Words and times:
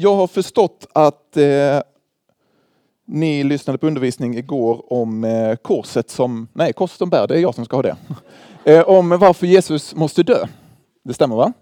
jag 0.00 0.16
har 0.16 0.26
förstått 0.26 0.86
att 0.92 1.36
eh, 1.36 1.80
ni 3.04 3.44
lyssnade 3.44 3.78
på 3.78 3.86
undervisning 3.86 4.36
igår 4.36 4.92
om 4.92 5.24
eh, 5.24 5.56
korset 5.56 6.10
som, 6.10 6.48
nej 6.52 6.72
korset 6.72 6.98
som 6.98 7.10
bär, 7.10 7.26
det 7.26 7.34
är 7.34 7.38
jag 7.38 7.54
som 7.54 7.64
ska 7.64 7.76
ha 7.76 7.82
det. 7.82 7.96
Eh, 8.64 8.88
om 8.88 9.08
varför 9.08 9.46
Jesus 9.46 9.94
måste 9.94 10.22
dö. 10.22 10.46
Det 11.04 11.14
stämmer 11.14 11.36
va? 11.36 11.52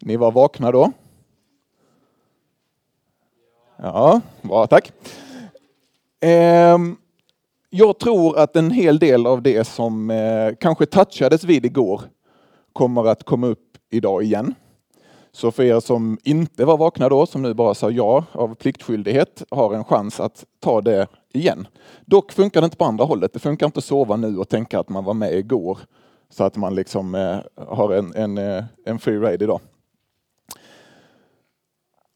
Ni 0.00 0.16
var 0.16 0.32
vakna 0.32 0.72
då? 0.72 0.92
Ja, 3.76 4.20
bra 4.42 4.66
tack. 4.66 4.92
Eh, 6.20 6.78
jag 7.70 7.98
tror 7.98 8.38
att 8.38 8.56
en 8.56 8.70
hel 8.70 8.98
del 8.98 9.26
av 9.26 9.42
det 9.42 9.64
som 9.64 10.10
eh, 10.10 10.54
kanske 10.60 10.86
touchades 10.86 11.44
vid 11.44 11.66
igår 11.66 12.02
kommer 12.72 13.06
att 13.06 13.24
komma 13.24 13.46
upp 13.46 13.78
idag 13.90 14.22
igen. 14.22 14.54
Så 15.34 15.50
för 15.50 15.62
er 15.62 15.80
som 15.80 16.18
inte 16.22 16.64
var 16.64 16.76
vakna 16.76 17.08
då, 17.08 17.26
som 17.26 17.42
nu 17.42 17.54
bara 17.54 17.74
sa 17.74 17.90
ja 17.90 18.24
av 18.32 18.54
pliktskyldighet, 18.54 19.42
har 19.50 19.74
en 19.74 19.84
chans 19.84 20.20
att 20.20 20.44
ta 20.60 20.80
det 20.80 21.06
igen. 21.32 21.66
Dock 22.06 22.32
funkar 22.32 22.60
det 22.60 22.64
inte 22.64 22.76
på 22.76 22.84
andra 22.84 23.04
hållet. 23.04 23.32
Det 23.32 23.38
funkar 23.38 23.66
inte 23.66 23.78
att 23.78 23.84
sova 23.84 24.16
nu 24.16 24.38
och 24.38 24.48
tänka 24.48 24.80
att 24.80 24.88
man 24.88 25.04
var 25.04 25.14
med 25.14 25.34
igår 25.34 25.78
så 26.30 26.44
att 26.44 26.56
man 26.56 26.74
liksom 26.74 27.14
eh, 27.14 27.38
har 27.66 27.92
en, 27.92 28.14
en, 28.14 28.38
eh, 28.38 28.64
en 28.84 28.98
free 28.98 29.18
ride 29.18 29.44
idag. 29.44 29.60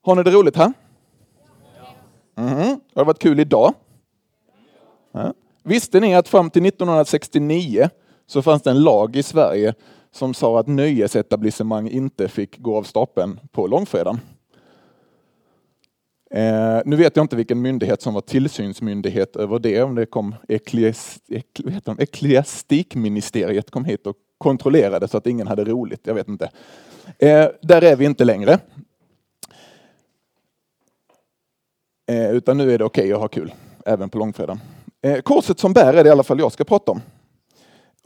Har 0.02 0.14
ni 0.14 0.22
det 0.22 0.30
roligt 0.30 0.56
här? 0.56 0.72
Mm 2.36 2.54
-hmm. 2.54 2.80
Har 2.94 3.02
det 3.02 3.04
varit 3.04 3.18
kul 3.18 3.40
idag? 3.40 3.74
Ja. 5.12 5.34
Visste 5.62 6.00
ni 6.00 6.14
att 6.14 6.28
fram 6.28 6.50
till 6.50 6.66
1969 6.66 7.88
så 8.26 8.42
fanns 8.42 8.62
det 8.62 8.70
en 8.70 8.82
lag 8.82 9.16
i 9.16 9.22
Sverige 9.22 9.74
som 10.12 10.34
sa 10.34 10.60
att 10.60 10.66
nöjesetablissemang 10.66 11.88
inte 11.88 12.28
fick 12.28 12.58
gå 12.58 12.76
av 12.76 12.82
stapeln 12.82 13.40
på 13.52 13.66
långfredagen. 13.66 14.20
Eh, 16.30 16.80
nu 16.84 16.96
vet 16.96 17.16
jag 17.16 17.24
inte 17.24 17.36
vilken 17.36 17.62
myndighet 17.62 18.02
som 18.02 18.14
var 18.14 18.20
tillsynsmyndighet 18.20 19.36
över 19.36 19.58
det, 19.58 19.82
om 19.82 19.94
det 19.94 20.06
kom 20.06 20.34
eklies, 20.48 21.18
ek, 21.28 23.70
kom 23.70 23.84
hit 23.84 24.06
och 24.06 24.16
kontrollerade 24.38 25.08
så 25.08 25.16
att 25.16 25.26
ingen 25.26 25.46
hade 25.46 25.64
roligt, 25.64 26.00
jag 26.02 26.14
vet 26.14 26.28
inte. 26.28 26.50
Eh, 27.18 27.48
där 27.62 27.84
är 27.84 27.96
vi 27.96 28.04
inte 28.04 28.24
längre. 28.24 28.58
Eh, 32.08 32.30
utan 32.30 32.58
nu 32.58 32.72
är 32.72 32.78
det 32.78 32.84
okej 32.84 33.04
okay 33.04 33.12
att 33.12 33.20
ha 33.20 33.28
kul, 33.28 33.54
även 33.86 34.10
på 34.10 34.18
långfredagen. 34.18 34.60
Eh, 35.02 35.20
korset 35.20 35.58
som 35.58 35.72
bär 35.72 35.94
är 35.94 36.04
det 36.04 36.08
i 36.08 36.12
alla 36.12 36.22
fall 36.22 36.38
jag 36.38 36.52
ska 36.52 36.64
prata 36.64 36.92
om. 36.92 37.00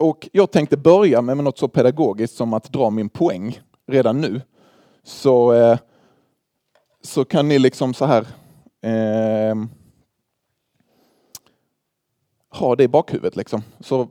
Och 0.01 0.29
jag 0.31 0.51
tänkte 0.51 0.77
börja 0.77 1.21
med 1.21 1.37
något 1.37 1.57
så 1.57 1.67
pedagogiskt 1.67 2.35
som 2.35 2.53
att 2.53 2.73
dra 2.73 2.89
min 2.89 3.09
poäng 3.09 3.59
redan 3.87 4.21
nu. 4.21 4.41
Så, 5.03 5.53
eh, 5.53 5.77
så 7.01 7.25
kan 7.25 7.47
ni 7.47 7.59
liksom 7.59 7.93
så 7.93 8.05
här 8.05 8.27
eh, 8.81 9.55
ha 12.49 12.75
det 12.75 12.83
i 12.83 12.87
bakhuvudet. 12.87 13.35
Liksom. 13.35 13.63
Så 13.79 14.07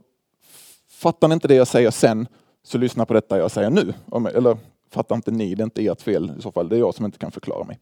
fattar 0.89 1.27
ni 1.27 1.33
inte 1.33 1.47
det 1.47 1.55
jag 1.55 1.67
säger 1.67 1.91
sen, 1.91 2.27
så 2.63 2.77
lyssna 2.77 3.05
på 3.05 3.13
detta 3.13 3.37
jag 3.37 3.51
säger 3.51 3.69
nu. 3.69 3.93
Eller 4.35 4.57
fattar 4.89 5.15
inte 5.15 5.31
ni, 5.31 5.55
det 5.55 5.61
är 5.61 5.65
inte 5.65 5.85
ert 5.85 6.01
fel 6.01 6.31
i 6.39 6.41
så 6.41 6.51
fall. 6.51 6.69
Det 6.69 6.75
är 6.75 6.79
jag 6.79 6.95
som 6.95 7.05
inte 7.05 7.17
kan 7.17 7.31
förklara 7.31 7.63
mig. 7.63 7.79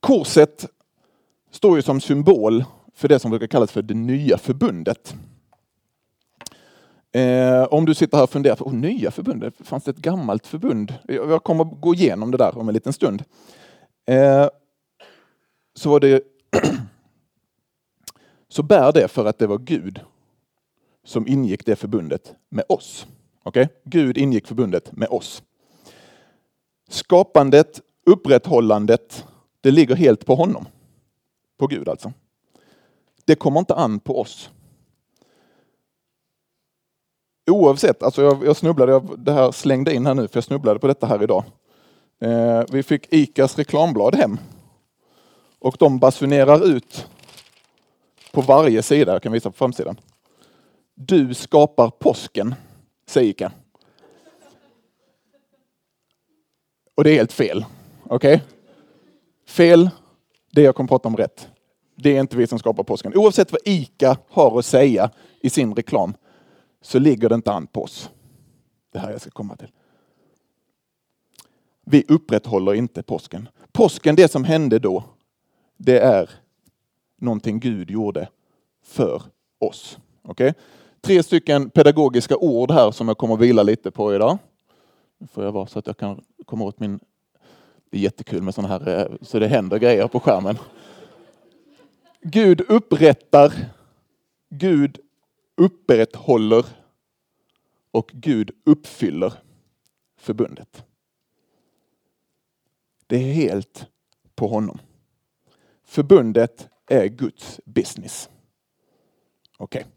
Korset 0.00 0.66
står 1.50 1.76
ju 1.76 1.82
som 1.82 2.00
symbol 2.00 2.64
för 2.94 3.08
det 3.08 3.18
som 3.18 3.30
brukar 3.30 3.46
kallas 3.46 3.72
för 3.72 3.82
det 3.82 3.94
nya 3.94 4.38
förbundet. 4.38 5.14
Eh, 7.14 7.64
om 7.64 7.84
du 7.84 7.94
sitter 7.94 8.16
här 8.16 8.24
och 8.24 8.30
funderar 8.30 8.56
på 8.56 8.64
oh, 8.64 8.74
nya 8.74 9.10
förbundet, 9.10 9.54
fanns 9.60 9.84
det 9.84 9.90
ett 9.90 9.96
gammalt 9.96 10.46
förbund? 10.46 10.94
Jag 11.08 11.44
kommer 11.44 11.64
gå 11.64 11.94
igenom 11.94 12.30
det 12.30 12.36
där 12.36 12.58
om 12.58 12.68
en 12.68 12.74
liten 12.74 12.92
stund. 12.92 13.24
Eh, 14.06 14.48
så 15.74 15.90
var 15.90 16.00
det 16.00 16.22
så 18.48 18.62
bär 18.62 18.92
det 18.92 19.08
för 19.08 19.24
att 19.24 19.38
det 19.38 19.46
var 19.46 19.58
Gud 19.58 20.00
som 21.04 21.28
ingick 21.28 21.66
det 21.66 21.76
förbundet 21.76 22.34
med 22.48 22.64
oss. 22.68 23.06
Okay? 23.44 23.66
Gud 23.84 24.18
ingick 24.18 24.46
förbundet 24.46 24.92
med 24.92 25.08
oss. 25.08 25.42
Skapandet, 26.88 27.80
upprätthållandet, 28.06 29.24
det 29.60 29.70
ligger 29.70 29.94
helt 29.94 30.26
på 30.26 30.34
honom. 30.34 30.66
På 31.58 31.66
Gud 31.66 31.88
alltså. 31.88 32.12
Det 33.24 33.34
kommer 33.34 33.60
inte 33.60 33.74
an 33.74 34.00
på 34.00 34.20
oss. 34.20 34.50
Oavsett, 37.46 38.02
alltså 38.02 38.22
jag, 38.22 38.46
jag 38.46 38.56
snubblade, 38.56 38.92
jag, 38.92 39.18
det 39.18 39.32
här 39.32 39.52
slängde 39.52 39.94
in 39.94 40.06
här 40.06 40.14
nu 40.14 40.28
för 40.28 40.36
jag 40.36 40.44
snubblade 40.44 40.78
på 40.78 40.86
detta 40.86 41.06
här 41.06 41.22
idag. 41.22 41.44
Eh, 42.20 42.62
vi 42.70 42.82
fick 42.82 43.12
ICAs 43.12 43.58
reklamblad 43.58 44.14
hem. 44.14 44.38
Och 45.58 45.76
de 45.78 45.98
basunerar 45.98 46.66
ut 46.66 47.06
på 48.32 48.40
varje 48.40 48.82
sida, 48.82 49.12
jag 49.12 49.22
kan 49.22 49.32
visa 49.32 49.50
på 49.50 49.56
framsidan. 49.56 50.00
Du 50.94 51.34
skapar 51.34 51.90
påsken, 51.90 52.54
säger 53.06 53.30
ICA. 53.30 53.52
Och 56.94 57.04
det 57.04 57.10
är 57.10 57.14
helt 57.14 57.32
fel. 57.32 57.64
Okej? 58.04 58.34
Okay? 58.34 58.46
Fel, 59.46 59.90
det 60.52 60.62
jag 60.62 60.74
kommer 60.74 60.88
prata 60.88 61.08
om 61.08 61.16
rätt. 61.16 61.48
Det 61.96 62.16
är 62.16 62.20
inte 62.20 62.36
vi 62.36 62.46
som 62.46 62.58
skapar 62.58 62.82
påsken. 62.82 63.12
Oavsett 63.14 63.52
vad 63.52 63.60
ICA 63.64 64.16
har 64.28 64.58
att 64.58 64.66
säga 64.66 65.10
i 65.40 65.50
sin 65.50 65.74
reklam 65.74 66.14
så 66.84 66.98
ligger 66.98 67.28
det 67.28 67.34
inte 67.34 67.52
an 67.52 67.66
på 67.66 67.82
oss. 67.82 68.10
Det 68.92 68.98
här 68.98 69.10
jag 69.10 69.20
ska 69.20 69.30
komma 69.30 69.56
till. 69.56 69.70
Vi 71.84 72.04
upprätthåller 72.08 72.74
inte 72.74 73.02
påsken. 73.02 73.48
Påsken, 73.72 74.16
det 74.16 74.30
som 74.30 74.44
hände 74.44 74.78
då, 74.78 75.04
det 75.76 75.98
är 75.98 76.30
någonting 77.16 77.60
Gud 77.60 77.90
gjorde 77.90 78.28
för 78.82 79.22
oss. 79.58 79.98
Okay? 80.22 80.52
Tre 81.00 81.22
stycken 81.22 81.70
pedagogiska 81.70 82.36
ord 82.36 82.70
här 82.70 82.90
som 82.90 83.08
jag 83.08 83.18
kommer 83.18 83.34
att 83.34 83.40
vila 83.40 83.62
lite 83.62 83.90
på 83.90 84.14
idag. 84.14 84.38
Nu 85.18 85.26
får 85.26 85.44
jag 85.44 85.52
vara 85.52 85.66
så 85.66 85.78
att 85.78 85.86
jag 85.86 85.96
kan 85.96 86.24
komma 86.44 86.64
åt 86.64 86.80
min... 86.80 87.00
Det 87.90 87.98
är 87.98 88.02
jättekul 88.02 88.42
med 88.42 88.54
sådana 88.54 88.78
här, 88.78 88.98
eh, 89.00 89.16
så 89.20 89.38
det 89.38 89.48
händer 89.48 89.78
grejer 89.78 90.08
på 90.08 90.20
skärmen. 90.20 90.58
Gud 92.20 92.60
upprättar, 92.60 93.52
Gud 94.50 94.98
upprätthåller 95.56 96.66
och 97.90 98.10
Gud 98.14 98.50
uppfyller 98.64 99.32
förbundet. 100.16 100.84
Det 103.06 103.16
är 103.16 103.32
helt 103.32 103.86
på 104.34 104.48
honom. 104.48 104.78
Förbundet 105.84 106.68
är 106.86 107.06
Guds 107.06 107.60
business. 107.64 108.30
Okej. 109.58 109.80
Okay. 109.80 109.90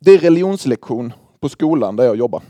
Det 0.00 0.10
är 0.10 0.18
religionslektion 0.18 1.12
på 1.40 1.48
skolan 1.48 1.96
där 1.96 2.04
jag 2.04 2.16
jobbar. 2.16 2.42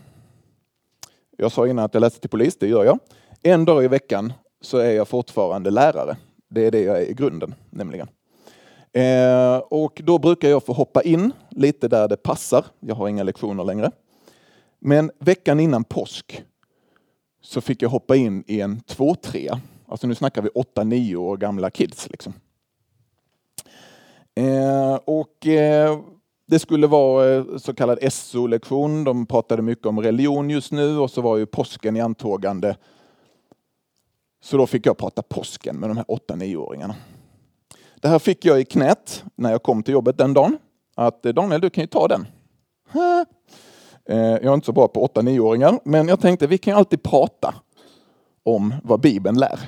Jag 1.36 1.52
sa 1.52 1.66
innan 1.66 1.84
att 1.84 1.94
jag 1.94 2.00
läste 2.00 2.20
till 2.20 2.30
polis, 2.30 2.56
det 2.56 2.68
gör 2.68 2.84
jag. 2.84 2.98
En 3.42 3.64
dag 3.64 3.84
i 3.84 3.88
veckan 3.88 4.32
så 4.60 4.78
är 4.78 4.92
jag 4.92 5.08
fortfarande 5.08 5.70
lärare. 5.70 6.16
Det 6.50 6.66
är 6.66 6.70
det 6.70 6.82
jag 6.82 7.02
är 7.02 7.10
i 7.10 7.14
grunden 7.14 7.54
nämligen. 7.70 8.08
Eh, 8.92 9.56
och 9.56 10.00
då 10.04 10.18
brukar 10.18 10.48
jag 10.48 10.64
få 10.64 10.72
hoppa 10.72 11.02
in 11.02 11.32
lite 11.50 11.88
där 11.88 12.08
det 12.08 12.16
passar. 12.16 12.64
Jag 12.80 12.94
har 12.94 13.08
inga 13.08 13.22
lektioner 13.22 13.64
längre. 13.64 13.90
Men 14.78 15.10
veckan 15.18 15.60
innan 15.60 15.84
påsk 15.84 16.44
så 17.42 17.60
fick 17.60 17.82
jag 17.82 17.88
hoppa 17.88 18.16
in 18.16 18.44
i 18.46 18.60
en 18.60 18.80
2-3. 18.80 19.58
Alltså 19.86 20.06
nu 20.06 20.14
snackar 20.14 20.42
vi 20.42 20.48
8-9 20.48 21.16
år 21.16 21.36
gamla 21.36 21.70
kids. 21.70 22.10
Liksom. 22.10 22.32
Eh, 24.34 24.94
och 25.04 25.46
eh, 25.46 26.00
det 26.46 26.58
skulle 26.58 26.86
vara 26.86 27.34
eh, 27.34 27.44
så 27.56 27.74
kallad 27.74 28.12
SO-lektion. 28.12 29.04
De 29.04 29.26
pratade 29.26 29.62
mycket 29.62 29.86
om 29.86 30.00
religion 30.00 30.50
just 30.50 30.72
nu 30.72 30.98
och 30.98 31.10
så 31.10 31.20
var 31.20 31.36
ju 31.36 31.46
påsken 31.46 31.96
i 31.96 32.00
antågande. 32.00 32.76
Så 34.40 34.56
då 34.56 34.66
fick 34.66 34.86
jag 34.86 34.98
prata 34.98 35.22
påsken 35.22 35.76
med 35.76 35.90
de 35.90 35.96
här 35.96 36.04
8-9-åringarna. 36.04 36.94
Det 38.00 38.08
här 38.08 38.18
fick 38.18 38.44
jag 38.44 38.60
i 38.60 38.64
knät 38.64 39.24
när 39.34 39.50
jag 39.50 39.62
kom 39.62 39.82
till 39.82 39.92
jobbet 39.92 40.18
den 40.18 40.34
dagen. 40.34 40.58
Att 40.94 41.26
eh, 41.26 41.32
Daniel, 41.32 41.60
du 41.60 41.70
kan 41.70 41.82
ju 41.82 41.88
ta 41.88 42.08
den. 42.08 42.26
Eh, 44.08 44.16
jag 44.16 44.44
är 44.44 44.54
inte 44.54 44.66
så 44.66 44.72
bra 44.72 44.88
på 44.88 45.06
8-9-åringar, 45.06 45.80
men 45.84 46.08
jag 46.08 46.20
tänkte 46.20 46.46
vi 46.46 46.58
kan 46.58 46.72
ju 46.72 46.78
alltid 46.78 47.02
prata 47.02 47.54
om 48.42 48.74
vad 48.82 49.00
Bibeln 49.00 49.38
lär. 49.38 49.60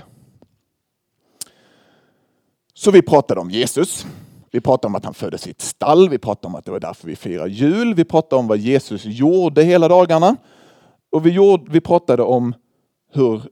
Så 2.75 2.91
vi 2.91 3.03
pratade 3.03 3.41
om 3.41 3.51
Jesus. 3.51 4.07
Vi 4.51 4.61
pratade 4.61 4.87
om 4.87 4.95
att 4.95 5.05
han 5.05 5.15
föddes 5.15 5.47
i 5.47 5.51
ett 5.51 5.61
stall. 5.61 6.09
Vi 6.09 6.19
pratade 6.19 6.47
om 6.47 6.55
att 6.55 6.65
det 6.65 6.71
var 6.71 6.81
därför 6.81 7.07
vi 7.07 7.17
firar 7.17 7.47
jul. 7.47 7.95
Vi 7.95 8.05
pratade 8.05 8.41
om 8.41 8.47
vad 8.47 8.59
Jesus 8.59 9.05
gjorde 9.05 9.63
hela 9.63 9.89
dagarna. 9.89 10.37
Och 11.11 11.27
vi, 11.27 11.31
gjorde, 11.31 11.73
vi 11.73 11.81
pratade 11.81 12.23
om 12.23 12.55
hur 13.13 13.43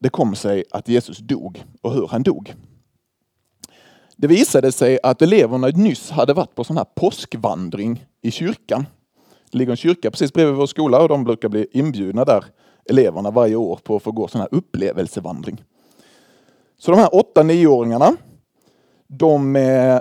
det 0.00 0.08
kom 0.08 0.34
sig 0.34 0.64
att 0.70 0.88
Jesus 0.88 1.18
dog 1.18 1.64
och 1.80 1.94
hur 1.94 2.08
han 2.08 2.22
dog. 2.22 2.54
Det 4.16 4.26
visade 4.26 4.72
sig 4.72 4.98
att 5.02 5.22
eleverna 5.22 5.68
nyss 5.68 6.10
hade 6.10 6.34
varit 6.34 6.54
på 6.54 6.64
sån 6.64 6.76
här 6.76 6.86
påskvandring 6.94 8.06
i 8.22 8.30
kyrkan. 8.30 8.86
Det 9.50 9.58
ligger 9.58 9.70
en 9.70 9.76
kyrka 9.76 10.10
precis 10.10 10.32
bredvid 10.32 10.54
vår 10.54 10.66
skola 10.66 11.02
och 11.02 11.08
de 11.08 11.24
brukar 11.24 11.48
bli 11.48 11.66
inbjudna 11.72 12.24
där, 12.24 12.44
eleverna 12.90 13.30
varje 13.30 13.56
år, 13.56 13.80
på 13.82 13.96
att 13.96 14.02
få 14.02 14.12
gå 14.12 14.28
sån 14.28 14.40
här 14.40 14.48
upplevelsevandring. 14.50 15.64
Så 16.78 16.90
de 16.90 17.00
här 17.00 17.14
åtta 17.14 17.42
nioåringarna, 17.42 18.16
de 19.06 19.56
eh, 19.56 20.00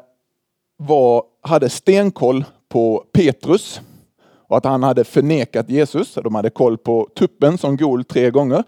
var, 0.77 1.23
hade 1.41 1.69
stenkoll 1.69 2.45
på 2.69 3.05
Petrus 3.11 3.81
och 4.47 4.57
att 4.57 4.65
han 4.65 4.83
hade 4.83 5.03
förnekat 5.03 5.69
Jesus. 5.69 6.13
De 6.13 6.35
hade 6.35 6.49
koll 6.49 6.77
på 6.77 7.09
tuppen 7.15 7.57
som 7.57 7.77
gol 7.77 8.03
tre 8.03 8.31
gånger. 8.31 8.63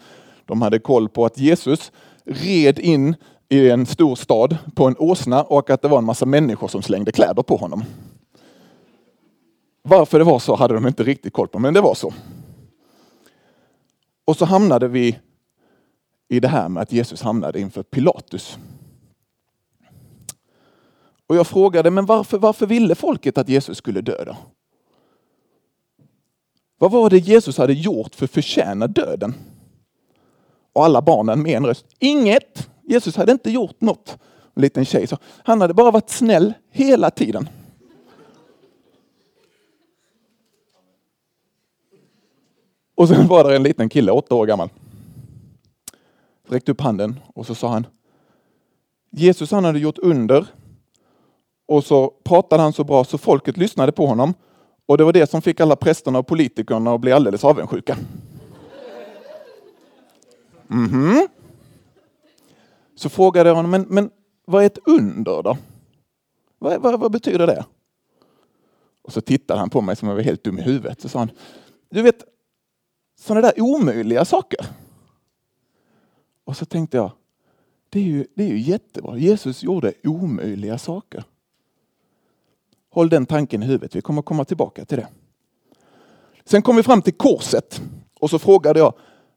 De 0.46 0.62
hade 0.62 0.80
koll 0.80 1.10
på 1.10 1.26
att 1.26 1.38
Jesus 1.38 1.92
red 2.26 2.80
in 2.80 3.16
i 3.50 3.70
en 3.70 3.86
stor 3.86 4.16
stad 4.16 4.58
på 4.76 4.88
en 4.88 4.96
åsna 5.00 5.44
och 5.44 5.70
att 5.70 5.82
det 5.82 5.88
var 5.88 5.98
en 5.98 6.06
massa 6.06 6.26
människor 6.26 6.68
som 6.68 6.82
slängde 6.82 7.12
kläder 7.12 7.44
på 7.44 7.56
honom. 7.56 7.84
Varför 9.84 10.20
det 10.20 10.26
var 10.26 10.40
så 10.40 10.56
hade 10.56 10.74
de 10.74 10.88
inte 10.88 11.04
riktigt 11.04 11.34
koll 11.34 11.48
på, 11.48 11.60
men 11.60 11.74
det 11.74 11.82
var 11.82 11.96
så. 11.96 12.14
Och 14.26 14.38
så 14.38 14.46
hamnade 14.46 14.88
vi 14.88 15.20
i 16.30 16.40
det 16.40 16.48
här 16.48 16.70
med 16.70 16.84
att 16.84 16.92
Jesus 16.92 17.22
hamnade 17.22 17.60
inför 17.60 17.84
Pilatus. 17.84 18.58
Och 21.28 21.36
jag 21.36 21.48
frågade, 21.48 21.92
men 21.92 22.06
varför, 22.06 22.38
varför 22.38 22.66
ville 22.66 22.96
folket 22.96 23.38
att 23.38 23.50
Jesus 23.50 23.78
skulle 23.78 24.02
dö 24.02 24.24
då? 24.26 24.38
Vad 26.78 26.92
var 26.92 27.10
det 27.10 27.18
Jesus 27.18 27.58
hade 27.58 27.74
gjort 27.74 28.16
för 28.16 28.26
att 28.26 28.32
förtjäna 28.32 28.88
döden? 28.88 29.34
Och 30.74 30.86
alla 30.86 31.02
barnen 31.02 31.42
med 31.42 31.58
en 31.58 31.66
röst, 31.66 31.86
inget! 32.00 32.70
Jesus 32.84 33.16
hade 33.16 33.32
inte 33.32 33.52
gjort 33.52 33.82
något. 33.82 34.18
En 34.54 34.62
liten 34.62 34.86
tjej 34.86 35.08
sa, 35.08 35.18
han 35.44 35.62
hade 35.62 35.74
bara 35.74 35.92
varit 35.92 36.10
snäll 36.10 36.54
hela 36.72 37.12
tiden. 37.12 37.50
Och 42.96 43.08
sen 43.08 43.28
var 43.28 43.44
det 43.44 43.56
en 43.56 43.64
liten 43.64 43.90
kille, 43.90 44.12
åtta 44.12 44.36
år 44.36 44.46
gammal. 44.46 44.70
Räckte 46.48 46.72
upp 46.72 46.82
handen 46.82 47.20
och 47.36 47.46
så 47.46 47.56
sa 47.56 47.68
han, 47.68 47.88
Jesus 49.12 49.52
han 49.52 49.66
hade 49.66 49.80
gjort 49.80 49.98
under 49.98 50.46
och 51.68 51.84
så 51.84 52.14
pratade 52.24 52.64
han 52.64 52.74
så 52.74 52.84
bra 52.84 53.04
så 53.04 53.18
folket 53.18 53.58
lyssnade 53.58 53.92
på 53.92 54.06
honom. 54.06 54.34
Och 54.86 54.98
det 54.98 55.04
var 55.04 55.14
det 55.14 55.30
som 55.30 55.42
fick 55.42 55.60
alla 55.60 55.76
prästerna 55.76 56.20
och 56.20 56.28
politikerna 56.28 56.94
att 56.94 57.02
bli 57.02 57.12
alldeles 57.12 57.44
avundsjuka. 57.44 57.98
Mm 60.72 60.90
-hmm. 60.90 61.28
Så 62.96 63.10
frågade 63.10 63.50
jag 63.50 63.56
honom, 63.56 63.72
men, 63.72 63.86
men 63.90 64.12
vad 64.46 64.64
är 64.64 64.66
ett 64.66 64.88
under 64.88 65.44
då? 65.44 65.58
Vad, 66.60 66.82
vad, 66.82 67.00
vad 67.00 67.12
betyder 67.12 67.48
det? 67.48 67.66
Och 69.02 69.14
så 69.14 69.22
tittade 69.22 69.60
han 69.60 69.70
på 69.70 69.82
mig 69.82 69.96
som 69.96 70.08
om 70.08 70.10
jag 70.10 70.16
var 70.16 70.24
helt 70.24 70.44
dum 70.44 70.60
i 70.60 70.62
huvudet. 70.62 71.02
Så 71.02 71.10
sa 71.10 71.20
han, 71.20 71.32
du 71.90 72.02
vet, 72.02 72.24
sådana 73.20 73.42
där 73.42 73.62
omöjliga 73.62 74.26
saker. 74.26 74.66
Och 76.44 76.58
så 76.58 76.66
tänkte 76.66 76.98
jag, 76.98 77.12
det 77.90 78.00
är 78.00 78.04
ju, 78.04 78.26
det 78.36 78.44
är 78.44 78.48
ju 78.48 78.60
jättebra. 78.60 79.18
Jesus 79.18 79.64
gjorde 79.64 79.94
omöjliga 80.04 80.78
saker. 80.78 81.24
Håll 82.90 83.10
den 83.10 83.26
tanken 83.26 83.64
i 83.64 83.66
huvudet, 83.66 83.96
vi 83.96 84.02
kommer 84.02 84.22
komma 84.22 84.46
tillbaka 84.46 84.86
till 84.86 84.98
det. 84.98 85.08
Sen 86.46 86.62
kom 86.62 86.76
vi 86.76 86.84
fram 86.84 87.02
till 87.02 87.14
korset 87.14 87.82
och 88.20 88.30
så 88.30 88.40
frågade 88.40 88.80
jag 88.80 88.94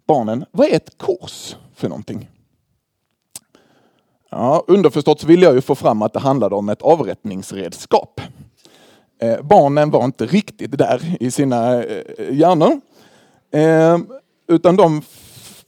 barnen, 0.07 0.45
vad 0.51 0.67
är 0.67 0.77
ett 0.77 0.99
kors 0.99 1.57
för 1.75 1.89
någonting? 1.89 2.29
Ja, 4.31 4.65
underförstått 4.67 5.21
så 5.21 5.27
ville 5.27 5.47
jag 5.47 5.55
ju 5.55 5.61
få 5.61 5.75
fram 5.75 6.03
att 6.03 6.13
det 6.13 6.21
handlade 6.21 6.55
om 6.55 6.69
ett 6.69 6.83
avrättningsredskap. 6.83 8.21
Eh, 9.19 9.43
barnen 9.43 9.91
var 9.91 10.05
inte 10.05 10.27
riktigt 10.27 10.79
där 10.79 11.17
i 11.21 11.31
sina 11.31 11.85
eh, 11.85 12.05
hjärnor. 12.31 12.81
Eh, 13.51 13.99
utan 14.49 14.77
de 14.77 15.03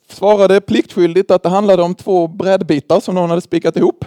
svarade 0.09 0.61
pliktskyldigt 0.61 1.31
att 1.31 1.43
det 1.43 1.49
handlade 1.49 1.83
om 1.83 1.94
två 1.94 2.29
brädbitar 2.29 3.00
som 3.00 3.15
någon 3.15 3.31
hade 3.31 3.43
spikat 3.43 3.77
ihop. 3.77 4.05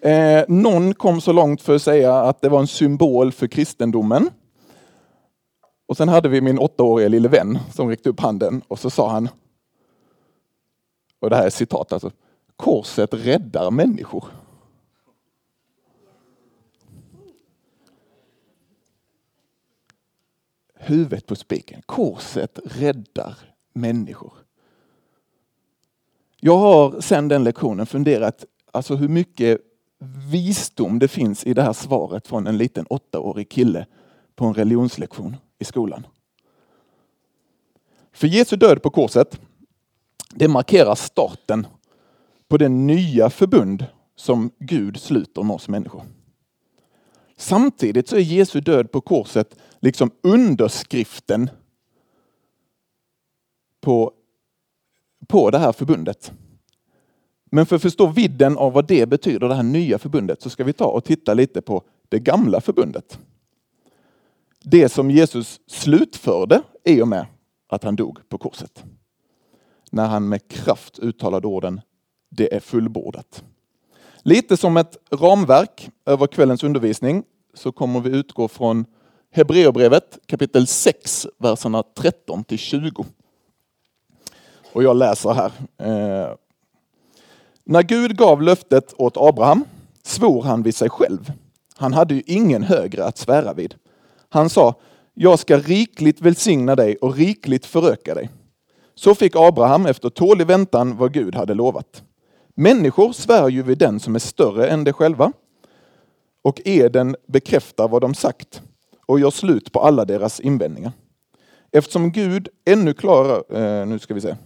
Eh, 0.00 0.44
någon 0.48 0.94
kom 0.94 1.20
så 1.20 1.32
långt 1.32 1.62
för 1.62 1.74
att 1.74 1.82
säga 1.82 2.14
att 2.14 2.40
det 2.40 2.48
var 2.48 2.60
en 2.60 2.66
symbol 2.66 3.32
för 3.32 3.46
kristendomen. 3.46 4.30
Och 5.88 5.96
sen 5.96 6.08
hade 6.08 6.28
vi 6.28 6.40
min 6.40 6.58
åttaåriga 6.58 7.08
lille 7.08 7.28
vän 7.28 7.58
som 7.74 7.88
räckte 7.88 8.08
upp 8.08 8.20
handen 8.20 8.62
och 8.68 8.78
så 8.78 8.90
sa 8.90 9.10
han, 9.10 9.28
och 11.26 11.30
det 11.30 11.36
här 11.36 11.46
är 11.46 11.50
citat 11.50 11.92
alltså, 11.92 12.10
korset 12.56 13.14
räddar 13.14 13.70
människor. 13.70 14.24
Huvudet 20.74 21.26
på 21.26 21.36
spiken. 21.36 21.82
Korset 21.86 22.58
räddar 22.64 23.36
människor. 23.72 24.32
Jag 26.40 26.58
har 26.58 27.00
sedan 27.00 27.28
den 27.28 27.44
lektionen 27.44 27.86
funderat 27.86 28.44
alltså 28.72 28.94
hur 28.94 29.08
mycket 29.08 29.60
visdom 30.30 30.98
det 30.98 31.08
finns 31.08 31.44
i 31.44 31.54
det 31.54 31.62
här 31.62 31.72
svaret 31.72 32.26
från 32.26 32.46
en 32.46 32.58
liten 32.58 32.86
åttaårig 32.86 33.48
kille 33.48 33.86
på 34.34 34.44
en 34.44 34.54
religionslektion 34.54 35.36
i 35.58 35.64
skolan. 35.64 36.06
För 38.12 38.26
Jesu 38.26 38.56
död 38.56 38.82
på 38.82 38.90
korset, 38.90 39.40
det 40.30 40.48
markerar 40.48 40.94
starten 40.94 41.66
på 42.48 42.56
det 42.56 42.68
nya 42.68 43.30
förbund 43.30 43.86
som 44.16 44.50
Gud 44.58 45.00
sluter 45.00 45.42
med 45.42 45.54
oss 45.54 45.68
människor. 45.68 46.02
Samtidigt 47.36 48.08
så 48.08 48.16
är 48.16 48.20
Jesu 48.20 48.60
död 48.60 48.92
på 48.92 49.00
korset 49.00 49.56
liksom 49.80 50.10
underskriften 50.22 51.50
på, 53.80 54.12
på 55.28 55.50
det 55.50 55.58
här 55.58 55.72
förbundet. 55.72 56.32
Men 57.50 57.66
för 57.66 57.76
att 57.76 57.82
förstå 57.82 58.06
vidden 58.06 58.56
av 58.56 58.72
vad 58.72 58.86
det 58.86 59.06
betyder, 59.08 59.48
det 59.48 59.54
här 59.54 59.62
nya 59.62 59.98
förbundet, 59.98 60.42
så 60.42 60.50
ska 60.50 60.64
vi 60.64 60.72
ta 60.72 60.84
och 60.84 61.04
titta 61.04 61.34
lite 61.34 61.62
på 61.62 61.82
det 62.08 62.18
gamla 62.18 62.60
förbundet. 62.60 63.18
Det 64.62 64.88
som 64.88 65.10
Jesus 65.10 65.60
slutförde 65.66 66.62
i 66.84 67.02
och 67.02 67.08
med 67.08 67.26
att 67.68 67.84
han 67.84 67.96
dog 67.96 68.28
på 68.28 68.38
korset. 68.38 68.84
När 69.90 70.06
han 70.06 70.28
med 70.28 70.48
kraft 70.48 70.98
uttalade 70.98 71.46
orden 71.46 71.80
det 72.30 72.54
är 72.54 72.60
fullbordat. 72.60 73.44
Lite 74.22 74.56
som 74.56 74.76
ett 74.76 74.96
ramverk 75.10 75.90
över 76.06 76.26
kvällens 76.26 76.64
undervisning 76.64 77.24
så 77.54 77.72
kommer 77.72 78.00
vi 78.00 78.18
utgå 78.18 78.48
från 78.48 78.84
Hebreerbrevet 79.32 80.18
kapitel 80.26 80.66
6, 80.66 81.26
verserna 81.38 81.82
13 81.82 82.44
till 82.44 82.58
20. 82.58 83.04
Och 84.72 84.82
jag 84.82 84.96
läser 84.96 85.30
här. 85.30 85.52
Eh, 85.78 86.34
när 87.64 87.82
Gud 87.82 88.16
gav 88.16 88.42
löftet 88.42 88.94
åt 88.98 89.16
Abraham 89.16 89.64
svor 90.02 90.42
han 90.42 90.62
vid 90.62 90.74
sig 90.74 90.90
själv. 90.90 91.32
Han 91.76 91.92
hade 91.92 92.14
ju 92.14 92.22
ingen 92.26 92.62
högre 92.62 93.04
att 93.04 93.18
svära 93.18 93.52
vid. 93.52 93.74
Han 94.28 94.50
sa, 94.50 94.74
jag 95.14 95.38
ska 95.38 95.58
rikligt 95.58 96.20
välsigna 96.20 96.76
dig 96.76 96.96
och 96.96 97.16
rikligt 97.16 97.66
föröka 97.66 98.14
dig. 98.14 98.30
Så 99.00 99.14
fick 99.14 99.36
Abraham 99.36 99.86
efter 99.86 100.08
tålig 100.10 100.46
väntan 100.46 100.96
vad 100.96 101.12
Gud 101.12 101.34
hade 101.34 101.54
lovat. 101.54 102.02
Människor 102.54 103.12
svär 103.12 103.48
ju 103.48 103.62
vid 103.62 103.78
den 103.78 104.00
som 104.00 104.14
är 104.14 104.18
större 104.18 104.68
än 104.68 104.84
de 104.84 104.92
själva. 104.92 105.32
Och 106.42 106.60
eden 106.64 107.16
bekräftar 107.26 107.88
vad 107.88 108.02
de 108.02 108.14
sagt 108.14 108.62
och 109.06 109.20
gör 109.20 109.30
slut 109.30 109.72
på 109.72 109.80
alla 109.80 110.04
deras 110.04 110.40
invändningar. 110.40 110.92
Eftersom 111.72 112.12
Gud 112.12 112.48
ännu 112.64 112.94
klarar, 112.94 113.56
eh, 113.56 113.86
nu 113.86 113.98
ska 113.98 114.14
vi 114.14 114.20
se, 114.20 114.36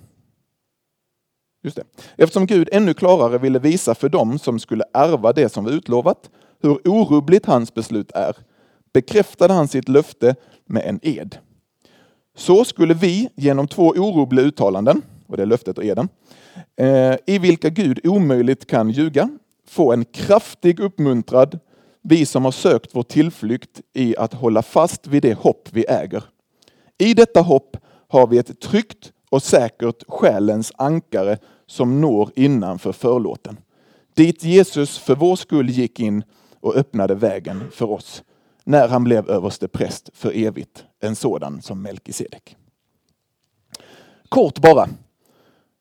Just 1.63 1.77
det. 1.77 1.85
Eftersom 2.17 2.47
Gud 2.47 2.69
ännu 2.73 2.95
klarare 2.95 3.39
ville 3.39 3.59
visa 3.59 3.95
för 3.95 4.09
dem 4.09 4.39
som 4.39 4.59
skulle 4.59 4.85
ärva 4.93 5.33
det 5.33 5.49
som 5.49 5.65
var 5.65 5.73
utlovat 5.73 6.31
hur 6.63 6.89
orubbligt 6.89 7.47
hans 7.47 7.75
beslut 7.75 8.13
är, 8.15 8.37
bekräftade 8.93 9.55
han 9.55 9.69
sitt 9.69 9.89
löfte 9.89 10.35
med 10.67 10.83
en 10.87 11.01
ed. 11.03 11.39
Så 12.37 12.65
skulle 12.65 12.95
vi 12.95 13.29
genom 13.35 13.69
två 13.69 13.89
orubbliga 13.89 14.47
uttalanden, 14.47 15.03
och 15.27 15.37
det 15.37 15.43
är 15.43 15.47
löftet 15.47 15.79
och 15.79 15.85
eden, 15.85 16.09
eh, 16.77 17.15
i 17.27 17.39
vilka 17.39 17.69
Gud 17.69 18.07
omöjligt 18.07 18.67
kan 18.67 18.91
ljuga, 18.91 19.31
få 19.69 19.93
en 19.93 20.05
kraftig 20.05 20.81
uppmuntrad, 20.81 21.59
vi 22.03 22.27
som 22.27 22.45
har 22.45 22.53
sökt 22.53 22.91
vår 22.93 23.03
tillflykt 23.03 23.81
i 23.93 24.17
att 24.17 24.35
hålla 24.35 24.63
fast 24.63 25.07
vid 25.07 25.23
det 25.23 25.35
hopp 25.35 25.69
vi 25.73 25.85
äger. 25.89 26.25
I 26.99 27.15
detta 27.15 27.41
hopp 27.41 27.77
har 28.09 28.27
vi 28.27 28.39
ett 28.39 28.61
tryggt 28.61 29.13
och 29.31 29.43
säkert 29.43 30.05
själens 30.09 30.73
ankare 30.77 31.39
som 31.67 32.01
når 32.01 32.31
innanför 32.35 32.93
förlåten. 32.93 33.57
Dit 34.15 34.45
Jesus 34.45 34.99
för 34.99 35.15
vår 35.15 35.37
skull 35.37 35.71
gick 35.71 36.01
in 36.01 36.25
och 36.61 36.77
öppnade 36.77 37.15
vägen 37.15 37.63
för 37.73 37.91
oss 37.91 38.23
när 38.65 38.89
han 38.89 39.05
blev 39.05 39.31
överste 39.31 39.69
präst 39.69 40.11
för 40.13 40.37
evigt, 40.37 40.85
en 41.01 41.17
sådan 41.17 41.63
som 41.63 41.83
Melkisedek. 41.83 42.57
Kort 44.29 44.59
bara. 44.59 44.89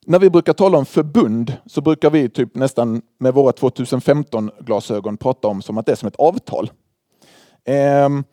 När 0.06 0.18
vi 0.18 0.30
brukar 0.30 0.52
tala 0.52 0.78
om 0.78 0.86
förbund 0.86 1.56
så 1.66 1.80
brukar 1.80 2.10
vi 2.10 2.28
typ 2.28 2.54
nästan 2.54 3.02
med 3.18 3.34
våra 3.34 3.52
2015 3.52 4.50
glasögon 4.60 5.16
prata 5.16 5.48
om 5.48 5.62
som 5.62 5.78
att 5.78 5.86
det 5.86 5.92
är 5.92 5.96
som 5.96 6.08
ett 6.08 6.16
avtal. 6.16 6.70
Ehm, 7.64 8.24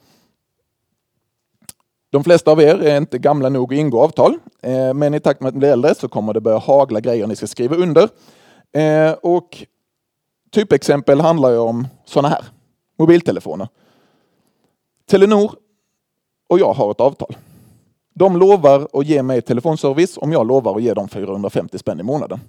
de 2.10 2.24
flesta 2.24 2.52
av 2.52 2.62
er 2.62 2.76
är 2.76 2.98
inte 2.98 3.18
gamla 3.18 3.50
nog 3.50 3.74
att 3.74 3.80
ingå 3.80 4.02
avtal, 4.02 4.38
eh, 4.62 4.94
men 4.94 5.14
i 5.14 5.20
takt 5.20 5.42
med 5.42 5.48
att 5.48 5.54
ni 5.54 5.60
blir 5.60 5.72
äldre 5.72 5.96
så 5.96 6.08
kommer 6.08 6.34
det 6.34 6.42
börja 6.42 6.58
hagla 6.58 7.00
grejer 7.00 7.28
ni 7.28 7.36
ska 7.36 7.48
skriva 7.48 7.76
under. 7.76 8.10
Eh, 8.72 9.12
och 9.12 9.66
typexempel 10.52 11.22
handlar 11.22 11.52
ju 11.52 11.58
om 11.58 11.88
sådana 12.06 12.28
här 12.28 12.46
mobiltelefoner. 13.00 13.68
Telenor 15.08 15.56
och 16.48 16.60
jag 16.60 16.74
har 16.74 16.92
ett 16.92 17.02
avtal. 17.02 17.38
De 18.14 18.38
lovar 18.38 18.88
att 18.94 19.06
ge 19.06 19.24
mig 19.24 19.42
telefonservice 19.42 20.18
om 20.18 20.32
jag 20.32 20.48
lovar 20.48 20.76
att 20.76 20.84
ge 20.84 20.94
dem 20.94 21.08
450 21.10 21.78
spänn 21.78 22.00
i 22.00 22.04
månaden. 22.04 22.40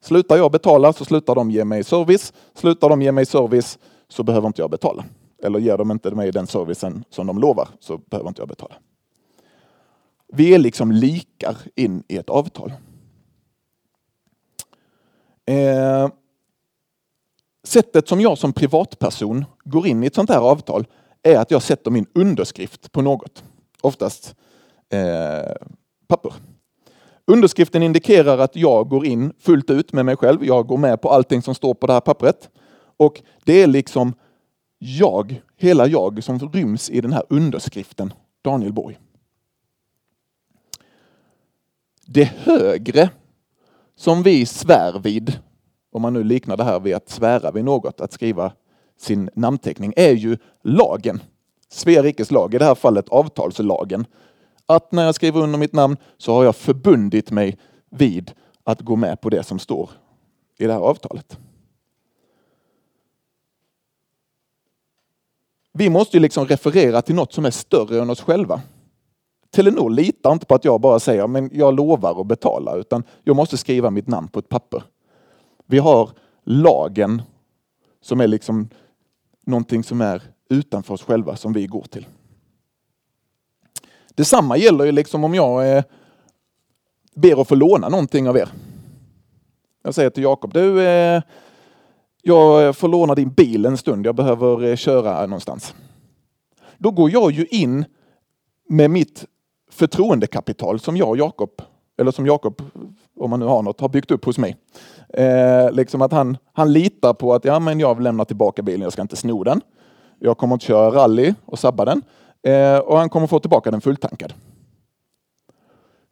Slutar 0.00 0.36
jag 0.36 0.52
betala 0.52 0.92
så 0.92 1.04
slutar 1.04 1.34
de 1.34 1.50
ge 1.50 1.64
mig 1.64 1.84
service. 1.84 2.32
Slutar 2.54 2.88
de 2.88 3.02
ge 3.02 3.12
mig 3.12 3.26
service 3.26 3.78
så 4.08 4.22
behöver 4.22 4.46
inte 4.46 4.62
jag 4.62 4.70
betala. 4.70 5.04
Eller 5.42 5.58
ger 5.58 5.76
de 5.76 5.90
inte 5.90 6.10
mig 6.10 6.32
den 6.32 6.46
servicen 6.46 7.04
som 7.10 7.26
de 7.26 7.38
lovar 7.38 7.68
så 7.80 7.98
behöver 7.98 8.28
inte 8.28 8.40
jag 8.40 8.48
betala. 8.48 8.74
Vi 10.28 10.54
är 10.54 10.58
liksom 10.58 10.92
likar 10.92 11.56
in 11.74 12.02
i 12.08 12.16
ett 12.16 12.30
avtal. 12.30 12.72
Eh, 15.46 16.08
sättet 17.64 18.08
som 18.08 18.20
jag 18.20 18.38
som 18.38 18.52
privatperson 18.52 19.44
går 19.64 19.86
in 19.86 20.04
i 20.04 20.06
ett 20.06 20.14
sånt 20.14 20.30
här 20.30 20.40
avtal 20.40 20.86
är 21.24 21.38
att 21.38 21.50
jag 21.50 21.62
sätter 21.62 21.90
min 21.90 22.06
underskrift 22.14 22.92
på 22.92 23.02
något. 23.02 23.44
Oftast 23.80 24.34
eh, 24.88 25.52
papper. 26.06 26.34
Underskriften 27.26 27.82
indikerar 27.82 28.38
att 28.38 28.56
jag 28.56 28.88
går 28.88 29.06
in 29.06 29.32
fullt 29.38 29.70
ut 29.70 29.92
med 29.92 30.04
mig 30.04 30.16
själv. 30.16 30.44
Jag 30.44 30.66
går 30.66 30.76
med 30.76 31.00
på 31.00 31.10
allting 31.10 31.42
som 31.42 31.54
står 31.54 31.74
på 31.74 31.86
det 31.86 31.92
här 31.92 32.00
pappret. 32.00 32.50
Och 32.96 33.22
det 33.44 33.62
är 33.62 33.66
liksom 33.66 34.14
jag, 34.78 35.42
hela 35.56 35.86
jag, 35.86 36.24
som 36.24 36.38
ryms 36.38 36.90
i 36.90 37.00
den 37.00 37.12
här 37.12 37.22
underskriften, 37.28 38.12
Daniel 38.42 38.72
Borg. 38.72 38.98
Det 42.06 42.24
högre 42.24 43.10
som 43.96 44.22
vi 44.22 44.46
svär 44.46 44.98
vid, 44.98 45.38
om 45.92 46.02
man 46.02 46.12
nu 46.12 46.24
liknar 46.24 46.56
det 46.56 46.64
här 46.64 46.80
vid 46.80 46.94
att 46.94 47.08
svära 47.08 47.50
vid 47.50 47.64
något, 47.64 48.00
att 48.00 48.12
skriva 48.12 48.52
sin 49.04 49.30
namnteckning, 49.34 49.92
är 49.96 50.12
ju 50.12 50.36
lagen. 50.62 51.22
Svea 51.68 52.02
rikes 52.02 52.30
lag, 52.30 52.54
i 52.54 52.58
det 52.58 52.64
här 52.64 52.74
fallet 52.74 53.08
avtalslagen. 53.08 54.06
Att 54.66 54.92
när 54.92 55.04
jag 55.04 55.14
skriver 55.14 55.40
under 55.40 55.58
mitt 55.58 55.72
namn 55.72 55.96
så 56.18 56.34
har 56.34 56.44
jag 56.44 56.56
förbundit 56.56 57.30
mig 57.30 57.58
vid 57.90 58.32
att 58.64 58.80
gå 58.80 58.96
med 58.96 59.20
på 59.20 59.30
det 59.30 59.42
som 59.42 59.58
står 59.58 59.90
i 60.58 60.66
det 60.66 60.72
här 60.72 60.80
avtalet. 60.80 61.38
Vi 65.72 65.90
måste 65.90 66.16
ju 66.16 66.20
liksom 66.20 66.46
referera 66.46 67.02
till 67.02 67.14
något 67.14 67.32
som 67.32 67.44
är 67.44 67.50
större 67.50 68.02
än 68.02 68.10
oss 68.10 68.20
själva. 68.20 68.60
Telenor 69.50 69.90
litar 69.90 70.32
inte 70.32 70.46
på 70.46 70.54
att 70.54 70.64
jag 70.64 70.80
bara 70.80 71.00
säger 71.00 71.26
men 71.26 71.50
jag 71.52 71.74
lovar 71.74 72.20
att 72.20 72.26
betala 72.26 72.76
utan 72.76 73.04
jag 73.24 73.36
måste 73.36 73.56
skriva 73.56 73.90
mitt 73.90 74.08
namn 74.08 74.28
på 74.28 74.38
ett 74.38 74.48
papper. 74.48 74.82
Vi 75.66 75.78
har 75.78 76.10
lagen 76.44 77.22
som 78.00 78.20
är 78.20 78.26
liksom 78.26 78.68
någonting 79.46 79.84
som 79.84 80.00
är 80.00 80.22
utanför 80.50 80.94
oss 80.94 81.02
själva 81.02 81.36
som 81.36 81.52
vi 81.52 81.66
går 81.66 81.84
till. 81.84 82.06
Detsamma 84.14 84.56
gäller 84.56 84.84
ju 84.84 84.92
liksom 84.92 85.24
om 85.24 85.34
jag 85.34 85.76
eh, 85.76 85.84
ber 87.14 87.40
att 87.40 87.48
få 87.48 87.54
låna 87.54 87.88
någonting 87.88 88.28
av 88.28 88.36
er. 88.36 88.48
Jag 89.82 89.94
säger 89.94 90.10
till 90.10 90.22
Jakob, 90.22 90.52
du 90.52 90.82
eh, 90.82 91.22
jag 92.22 92.76
får 92.76 92.88
låna 92.88 93.14
din 93.14 93.32
bil 93.32 93.66
en 93.66 93.76
stund, 93.76 94.06
jag 94.06 94.14
behöver 94.14 94.64
eh, 94.64 94.76
köra 94.76 95.26
någonstans. 95.26 95.74
Då 96.78 96.90
går 96.90 97.10
jag 97.10 97.32
ju 97.32 97.46
in 97.46 97.84
med 98.68 98.90
mitt 98.90 99.24
förtroendekapital 99.70 100.80
som 100.80 100.96
jag 100.96 101.08
och 101.08 101.16
Jakob, 101.16 101.50
eller 101.98 102.10
som 102.10 102.26
Jakob, 102.26 102.62
om 103.20 103.30
man 103.30 103.40
nu 103.40 103.46
har 103.46 103.62
något, 103.62 103.80
har 103.80 103.88
byggt 103.88 104.10
upp 104.10 104.24
hos 104.24 104.38
mig. 104.38 104.56
Eh, 105.08 105.72
liksom 105.72 106.02
att 106.02 106.12
han, 106.12 106.36
han 106.52 106.72
litar 106.72 107.14
på 107.14 107.34
att 107.34 107.44
ja, 107.44 107.58
men 107.58 107.80
jag 107.80 108.00
lämnar 108.00 108.24
tillbaka 108.24 108.62
bilen, 108.62 108.80
jag 108.80 108.92
ska 108.92 109.02
inte 109.02 109.16
sno 109.16 109.44
den. 109.44 109.60
Jag 110.18 110.38
kommer 110.38 110.54
inte 110.54 110.66
köra 110.66 110.90
rally 110.90 111.34
och 111.44 111.58
sabba 111.58 111.84
den. 111.84 112.02
Eh, 112.42 112.78
och 112.78 112.98
han 112.98 113.08
kommer 113.08 113.26
få 113.26 113.40
tillbaka 113.40 113.70
den 113.70 113.80
fulltankad. 113.80 114.34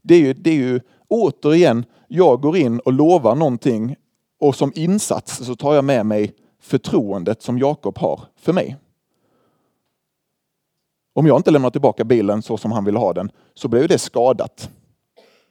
Det 0.03 0.15
är 0.15 0.21
ju, 0.21 0.33
det 0.33 0.51
är 0.51 0.55
ju 0.55 0.81
återigen, 1.09 1.85
jag 2.09 2.41
går 2.41 2.57
in 2.57 2.81
och 2.81 2.93
lovar 2.93 3.35
någonting 3.35 3.97
och 4.41 4.55
som 4.55 4.73
insats 4.75 5.47
så 5.47 5.57
tar 5.57 5.75
jag 5.75 5.85
med 5.85 6.07
mig 6.07 6.35
förtroendet 6.61 7.43
som 7.43 7.59
Jakob 7.59 7.99
har 7.99 8.21
för 8.37 8.53
mig. 8.53 8.77
Om 11.15 11.27
jag 11.27 11.37
inte 11.37 11.51
lämnar 11.51 11.71
tillbaka 11.71 12.05
bilen 12.05 12.43
så 12.43 12.57
som 12.57 12.73
han 12.73 12.85
vill 12.85 12.97
ha 12.97 13.13
den 13.13 13.31
så 13.55 13.69
blir 13.69 13.89
det 13.89 13.99
skadat. 13.99 14.71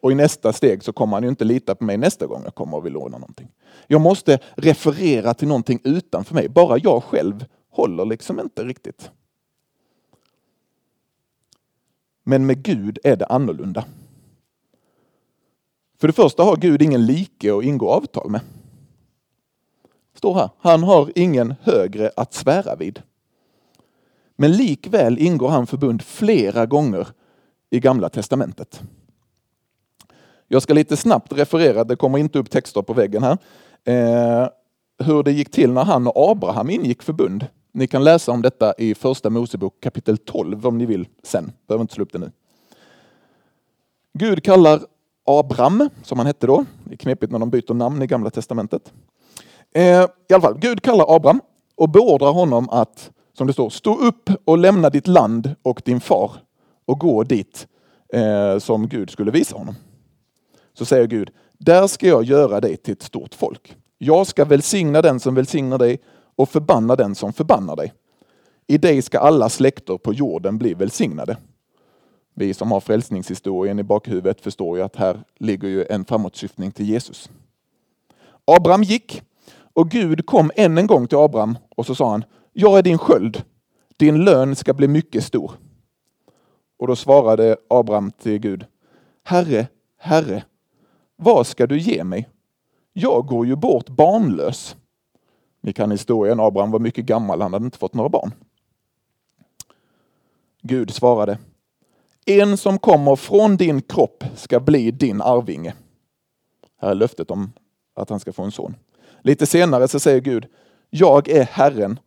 Och 0.02 0.12
i 0.12 0.16
nästa 0.16 0.54
steg 0.54 0.84
så 0.84 0.94
kommer 0.94 1.16
han 1.16 1.24
ju 1.24 1.30
inte 1.30 1.46
lita 1.46 1.76
på 1.76 1.84
mig 1.84 1.98
nästa 1.98 2.28
gång 2.28 2.42
jag 2.44 2.56
kommer 2.56 2.78
och 2.78 2.86
vill 2.86 2.94
låna 2.94 3.18
någonting. 3.18 3.52
Jag 3.88 4.02
måste 4.02 4.40
referera 4.56 5.34
till 5.34 5.48
någonting 5.48 5.80
utanför 5.84 6.36
mig. 6.36 6.50
Bara 6.50 6.78
jag 6.78 7.04
själv 7.04 7.46
håller 7.70 8.06
liksom 8.06 8.40
inte 8.40 8.64
riktigt. 8.64 9.12
Men 12.24 12.46
med 12.46 12.64
Gud 12.64 13.00
är 13.04 13.16
det 13.16 13.26
annorlunda. 13.26 13.86
För 15.98 16.08
det 16.08 16.14
första 16.14 16.44
har 16.44 16.56
Gud 16.58 16.82
ingen 16.82 17.06
like 17.06 17.54
att 17.54 17.64
ingå 17.64 17.90
avtal 17.90 18.30
med. 18.30 18.42
Står 20.14 20.34
här, 20.34 20.50
han 20.58 20.84
har 20.84 21.12
ingen 21.16 21.56
högre 21.62 22.12
att 22.16 22.34
svära 22.34 22.76
vid. 22.76 23.02
Men 24.36 24.52
likväl 24.52 25.20
ingår 25.20 25.50
han 25.50 25.68
förbund 25.68 26.02
flera 26.02 26.66
gånger 26.66 27.08
i 27.70 27.80
Gamla 27.80 28.10
Testamentet. 28.10 28.82
Jag 30.54 30.62
ska 30.62 30.74
lite 30.74 30.98
snabbt 30.98 31.34
referera, 31.34 31.84
det 31.84 31.96
kommer 31.96 32.18
inte 32.18 32.40
upp 32.40 32.50
texter 32.50 32.82
på 32.82 32.94
väggen 32.94 33.24
här, 33.24 33.38
eh, 33.86 34.50
hur 35.06 35.24
det 35.24 35.32
gick 35.32 35.52
till 35.52 35.72
när 35.72 35.84
han 35.84 36.08
och 36.08 36.32
Abraham 36.32 36.70
ingick 36.70 37.04
förbund. 37.04 37.46
Ni 37.72 37.88
kan 37.88 38.04
läsa 38.04 38.32
om 38.32 38.42
detta 38.42 38.74
i 38.78 38.96
första 38.96 39.30
Mosebok 39.30 39.74
kapitel 39.80 40.18
12 40.18 40.68
om 40.68 40.78
ni 40.78 40.86
vill 40.86 41.08
sen. 41.24 41.52
Behöver 41.68 41.82
inte 41.82 41.94
slå 41.94 42.04
upp 42.04 42.12
det 42.12 42.20
nu. 42.20 42.32
Gud 44.14 44.44
kallar 44.44 44.80
Abram, 45.26 45.90
som 46.04 46.18
han 46.18 46.28
hette 46.28 46.48
då. 46.48 46.66
Det 46.84 46.94
är 46.94 46.98
knepigt 46.98 47.32
när 47.32 47.40
de 47.40 47.50
byter 47.50 47.74
namn 47.74 48.02
i 48.02 48.08
Gamla 48.08 48.30
Testamentet. 48.30 48.94
Eh, 49.76 49.84
I 50.30 50.34
alla 50.34 50.42
fall, 50.42 50.58
Gud 50.60 50.82
kallar 50.82 51.16
Abram 51.16 51.42
och 51.76 51.90
beordrar 51.90 52.32
honom 52.32 52.70
att, 52.70 53.12
som 53.38 53.48
det 53.48 53.54
står, 53.54 53.70
stå 53.70 53.96
upp 53.96 54.30
och 54.46 54.58
lämna 54.58 54.90
ditt 54.90 55.08
land 55.08 55.56
och 55.62 55.82
din 55.86 56.00
far 56.00 56.32
och 56.86 57.00
gå 57.00 57.24
dit 57.24 57.68
eh, 58.14 58.60
som 58.60 58.88
Gud 58.88 59.10
skulle 59.10 59.32
visa 59.32 59.58
honom. 59.58 59.76
Så 60.74 60.86
säger 60.86 61.08
Gud, 61.08 61.32
där 61.58 61.88
ska 61.88 62.08
jag 62.08 62.24
göra 62.24 62.62
dig 62.62 62.78
till 62.78 62.92
ett 62.92 63.04
stort 63.04 63.36
folk. 63.36 63.76
Jag 63.98 64.28
ska 64.28 64.46
välsigna 64.46 65.02
den 65.02 65.20
som 65.20 65.36
välsignar 65.36 65.78
dig 65.78 66.00
och 66.36 66.50
förbanna 66.50 66.96
den 66.96 67.16
som 67.16 67.34
förbannar 67.34 67.76
dig. 67.76 67.94
I 68.68 68.78
dig 68.78 69.02
ska 69.02 69.20
alla 69.20 69.50
släkter 69.50 69.98
på 69.98 70.14
jorden 70.14 70.58
bli 70.58 70.74
välsignade. 70.74 71.38
Vi 72.34 72.54
som 72.54 72.72
har 72.72 72.80
frälsningshistorien 72.80 73.80
i 73.80 73.84
bakhuvudet 73.84 74.42
förstår 74.42 74.78
ju 74.78 74.84
att 74.84 74.96
här 74.96 75.24
ligger 75.40 75.68
ju 75.68 75.86
en 75.86 76.06
framåtsyftning 76.06 76.72
till 76.72 76.90
Jesus. 76.90 77.30
Abraham 78.46 78.84
gick 78.84 79.22
och 79.74 79.90
Gud 79.90 80.26
kom 80.26 80.52
än 80.56 80.78
en 80.78 80.88
gång 80.88 81.08
till 81.08 81.18
Abraham 81.18 81.58
och 81.76 81.86
så 81.86 81.96
sa 81.96 82.12
han, 82.12 82.24
jag 82.54 82.78
är 82.78 82.84
din 82.84 82.98
sköld, 82.98 83.44
din 83.98 84.24
lön 84.26 84.56
ska 84.56 84.74
bli 84.74 84.88
mycket 84.88 85.24
stor. 85.24 85.52
Och 86.80 86.88
då 86.88 86.96
svarade 86.96 87.58
Abraham 87.70 88.12
till 88.12 88.38
Gud, 88.38 88.66
Herre, 89.24 89.68
Herre, 89.98 90.44
vad 91.24 91.48
ska 91.48 91.68
du 91.68 91.80
ge 91.80 92.04
mig? 92.04 92.30
Jag 92.94 93.26
går 93.26 93.46
ju 93.46 93.56
bort 93.56 93.90
barnlös. 93.90 94.76
Ni 95.62 95.74
kan 95.74 95.92
historien, 95.92 96.40
Abraham 96.40 96.72
var 96.72 96.80
mycket 96.80 97.06
gammal, 97.06 97.42
han 97.42 97.54
hade 97.54 97.66
inte 97.66 97.78
fått 97.78 97.94
några 97.94 98.10
barn. 98.10 98.32
Gud 100.62 100.94
svarade, 100.94 101.38
en 102.26 102.58
som 102.58 102.80
kommer 102.80 103.16
från 103.16 103.58
din 103.58 103.82
kropp 103.82 104.24
ska 104.36 104.60
bli 104.60 104.92
din 104.92 105.22
arvinge. 105.22 105.74
Här 106.78 106.90
är 106.90 106.96
löftet 106.96 107.32
om 107.32 107.54
att 107.94 108.10
han 108.10 108.20
ska 108.20 108.34
få 108.34 108.44
en 108.44 108.52
son. 108.52 108.76
Lite 109.22 109.46
senare 109.46 109.88
så 109.88 110.00
säger 110.00 110.22
Gud, 110.22 110.46
jag 110.90 111.30
är 111.30 111.44
Herren 111.44 112.00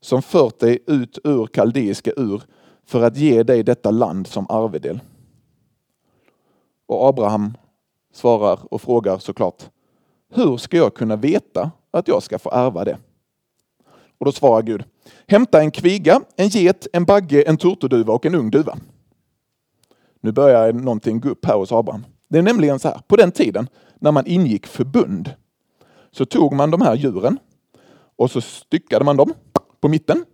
som 0.00 0.22
fört 0.22 0.58
dig 0.58 0.78
ut 0.86 1.18
ur 1.24 1.46
kaldeiska 1.46 2.12
ur 2.16 2.42
för 2.86 3.02
att 3.02 3.16
ge 3.16 3.42
dig 3.42 3.62
detta 3.62 3.90
land 3.90 4.26
som 4.26 4.46
arvedel. 4.48 5.00
Och 6.86 7.08
Abraham 7.08 7.54
svarar 8.12 8.58
och 8.70 8.82
frågar 8.82 9.18
såklart, 9.18 9.70
hur 10.34 10.56
ska 10.56 10.76
jag 10.76 10.94
kunna 10.94 11.16
veta 11.16 11.70
att 11.90 12.08
jag 12.08 12.22
ska 12.22 12.38
få 12.38 12.50
ärva 12.50 12.84
det? 12.84 12.98
Och 14.18 14.26
då 14.26 14.32
svarar 14.32 14.62
Gud, 14.62 14.84
hämta 15.26 15.60
en 15.60 15.70
kviga, 15.70 16.20
en 16.36 16.48
get, 16.48 16.86
en 16.92 17.04
bagge, 17.04 17.42
en 17.42 17.56
turturduva 17.56 18.12
och 18.12 18.26
en 18.26 18.34
ung 18.34 18.50
duva. 18.50 18.76
Nu 20.20 20.32
börjar 20.32 20.72
någonting 20.72 21.20
gå 21.20 21.28
upp 21.28 21.44
här 21.44 21.54
hos 21.54 21.72
Abraham. 21.72 22.06
Det 22.28 22.38
är 22.38 22.42
nämligen 22.42 22.78
så 22.78 22.88
här, 22.88 23.00
på 23.08 23.16
den 23.16 23.32
tiden 23.32 23.68
när 23.98 24.12
man 24.12 24.26
ingick 24.26 24.66
förbund 24.66 25.34
så 26.10 26.24
tog 26.24 26.52
man 26.52 26.70
de 26.70 26.80
här 26.80 26.94
djuren 26.94 27.38
och 28.16 28.30
så 28.30 28.40
styckade 28.40 29.04
man 29.04 29.16
dem 29.16 29.34
på 29.80 29.88
mitten 29.88 30.24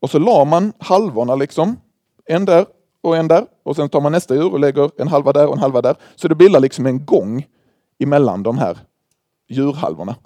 och 0.00 0.10
så 0.10 0.18
la 0.18 0.44
man 0.44 0.72
halvorna 0.78 1.34
liksom, 1.34 1.76
en 2.24 2.44
där 2.44 2.66
och 3.04 3.16
en 3.16 3.28
där. 3.28 3.46
Och 3.62 3.76
sen 3.76 3.88
tar 3.88 4.00
man 4.00 4.12
nästa 4.12 4.34
djur 4.34 4.52
och 4.52 4.60
lägger 4.60 4.90
en 4.96 5.08
halva 5.08 5.32
där 5.32 5.46
och 5.46 5.52
en 5.52 5.58
halva 5.58 5.82
där. 5.82 5.96
Så 6.16 6.28
det 6.28 6.34
bildar 6.34 6.60
liksom 6.60 6.86
en 6.86 7.04
gång 7.04 7.46
emellan 7.98 8.42
de 8.42 8.58
här 8.58 8.78
djurhalvorna. 9.48 10.16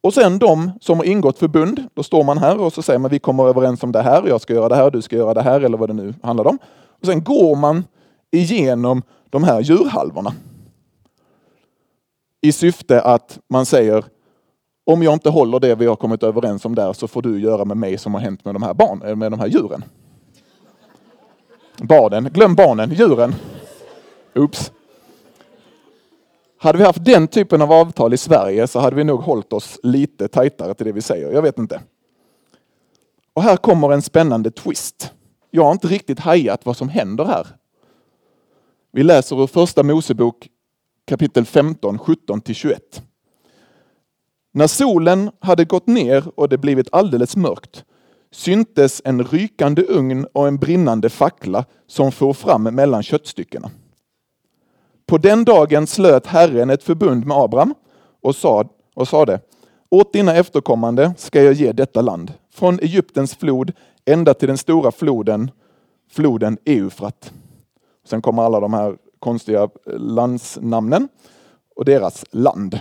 Och 0.00 0.14
sen 0.14 0.38
de 0.38 0.70
som 0.80 0.98
har 0.98 1.04
ingått 1.04 1.38
förbund, 1.38 1.82
då 1.94 2.02
står 2.02 2.24
man 2.24 2.38
här 2.38 2.60
och 2.60 2.72
så 2.72 2.82
säger 2.82 2.98
man 2.98 3.10
vi 3.10 3.18
kommer 3.18 3.48
överens 3.48 3.82
om 3.82 3.92
det 3.92 4.02
här, 4.02 4.26
jag 4.26 4.40
ska 4.40 4.54
göra 4.54 4.68
det 4.68 4.76
här, 4.76 4.90
du 4.90 5.02
ska 5.02 5.16
göra 5.16 5.34
det 5.34 5.42
här 5.42 5.60
eller 5.60 5.78
vad 5.78 5.88
det 5.88 5.92
nu 5.92 6.14
handlar 6.22 6.46
om. 6.46 6.58
Och 7.00 7.06
sen 7.06 7.24
går 7.24 7.56
man 7.56 7.84
igenom 8.30 9.02
de 9.30 9.44
här 9.44 9.60
djurhalvorna. 9.60 10.32
I 12.40 12.52
syfte 12.52 13.02
att 13.02 13.38
man 13.48 13.66
säger 13.66 14.04
om 14.86 15.02
jag 15.02 15.12
inte 15.12 15.30
håller 15.30 15.60
det 15.60 15.74
vi 15.74 15.86
har 15.86 15.96
kommit 15.96 16.22
överens 16.22 16.64
om 16.64 16.74
där 16.74 16.92
så 16.92 17.08
får 17.08 17.22
du 17.22 17.40
göra 17.40 17.64
med 17.64 17.76
mig 17.76 17.98
som 17.98 18.14
har 18.14 18.20
hänt 18.20 18.44
med 18.44 18.54
de 18.54 18.62
här, 18.62 18.74
barn, 18.74 19.02
eh, 19.02 19.16
med 19.16 19.32
de 19.32 19.40
här 19.40 19.46
djuren. 19.46 19.84
Barnen, 21.78 22.24
glöm 22.32 22.54
barnen, 22.54 22.92
djuren. 22.92 23.34
Oops. 24.34 24.72
Hade 26.58 26.78
vi 26.78 26.84
haft 26.84 27.04
den 27.04 27.28
typen 27.28 27.62
av 27.62 27.72
avtal 27.72 28.14
i 28.14 28.16
Sverige 28.16 28.66
så 28.66 28.78
hade 28.78 28.96
vi 28.96 29.04
nog 29.04 29.20
hållit 29.20 29.52
oss 29.52 29.80
lite 29.82 30.28
tajtare 30.28 30.74
till 30.74 30.86
det 30.86 30.92
vi 30.92 31.02
säger. 31.02 31.32
Jag 31.32 31.42
vet 31.42 31.58
inte. 31.58 31.80
Och 33.32 33.42
här 33.42 33.56
kommer 33.56 33.92
en 33.92 34.02
spännande 34.02 34.50
twist. 34.50 35.12
Jag 35.50 35.64
har 35.64 35.72
inte 35.72 35.88
riktigt 35.88 36.18
hajat 36.18 36.66
vad 36.66 36.76
som 36.76 36.88
händer 36.88 37.24
här. 37.24 37.46
Vi 38.92 39.02
läser 39.02 39.42
ur 39.42 39.46
första 39.46 39.82
Mosebok 39.82 40.48
kapitel 41.06 41.44
15, 41.44 41.98
17 41.98 42.40
till 42.40 42.54
21. 42.54 43.02
När 44.52 44.66
solen 44.66 45.30
hade 45.40 45.64
gått 45.64 45.86
ner 45.86 46.24
och 46.34 46.48
det 46.48 46.58
blivit 46.58 46.88
alldeles 46.92 47.36
mörkt 47.36 47.84
syntes 48.30 49.02
en 49.04 49.24
rykande 49.24 49.82
ugn 49.82 50.26
och 50.32 50.48
en 50.48 50.56
brinnande 50.56 51.10
fackla 51.10 51.64
som 51.86 52.12
for 52.12 52.32
fram 52.32 52.62
mellan 52.62 53.02
köttstyckena. 53.02 53.70
På 55.06 55.18
den 55.18 55.44
dagen 55.44 55.86
slöt 55.86 56.26
Herren 56.26 56.70
ett 56.70 56.82
förbund 56.82 57.26
med 57.26 57.36
Abraham 57.36 57.74
och, 58.22 58.36
sa, 58.36 58.64
och 58.94 59.08
sade 59.08 59.40
Åt 59.90 60.12
dina 60.12 60.34
efterkommande 60.34 61.14
ska 61.16 61.42
jag 61.42 61.54
ge 61.54 61.72
detta 61.72 62.00
land, 62.00 62.32
från 62.52 62.78
Egyptens 62.78 63.34
flod 63.34 63.72
ända 64.04 64.34
till 64.34 64.48
den 64.48 64.58
stora 64.58 64.92
floden, 64.92 65.50
floden 66.10 66.58
Eufrat. 66.64 67.32
Sen 68.06 68.22
kommer 68.22 68.42
alla 68.42 68.60
de 68.60 68.74
här 68.74 68.96
konstiga 69.18 69.68
landsnamnen 69.96 71.08
och 71.76 71.84
deras 71.84 72.24
land. 72.30 72.80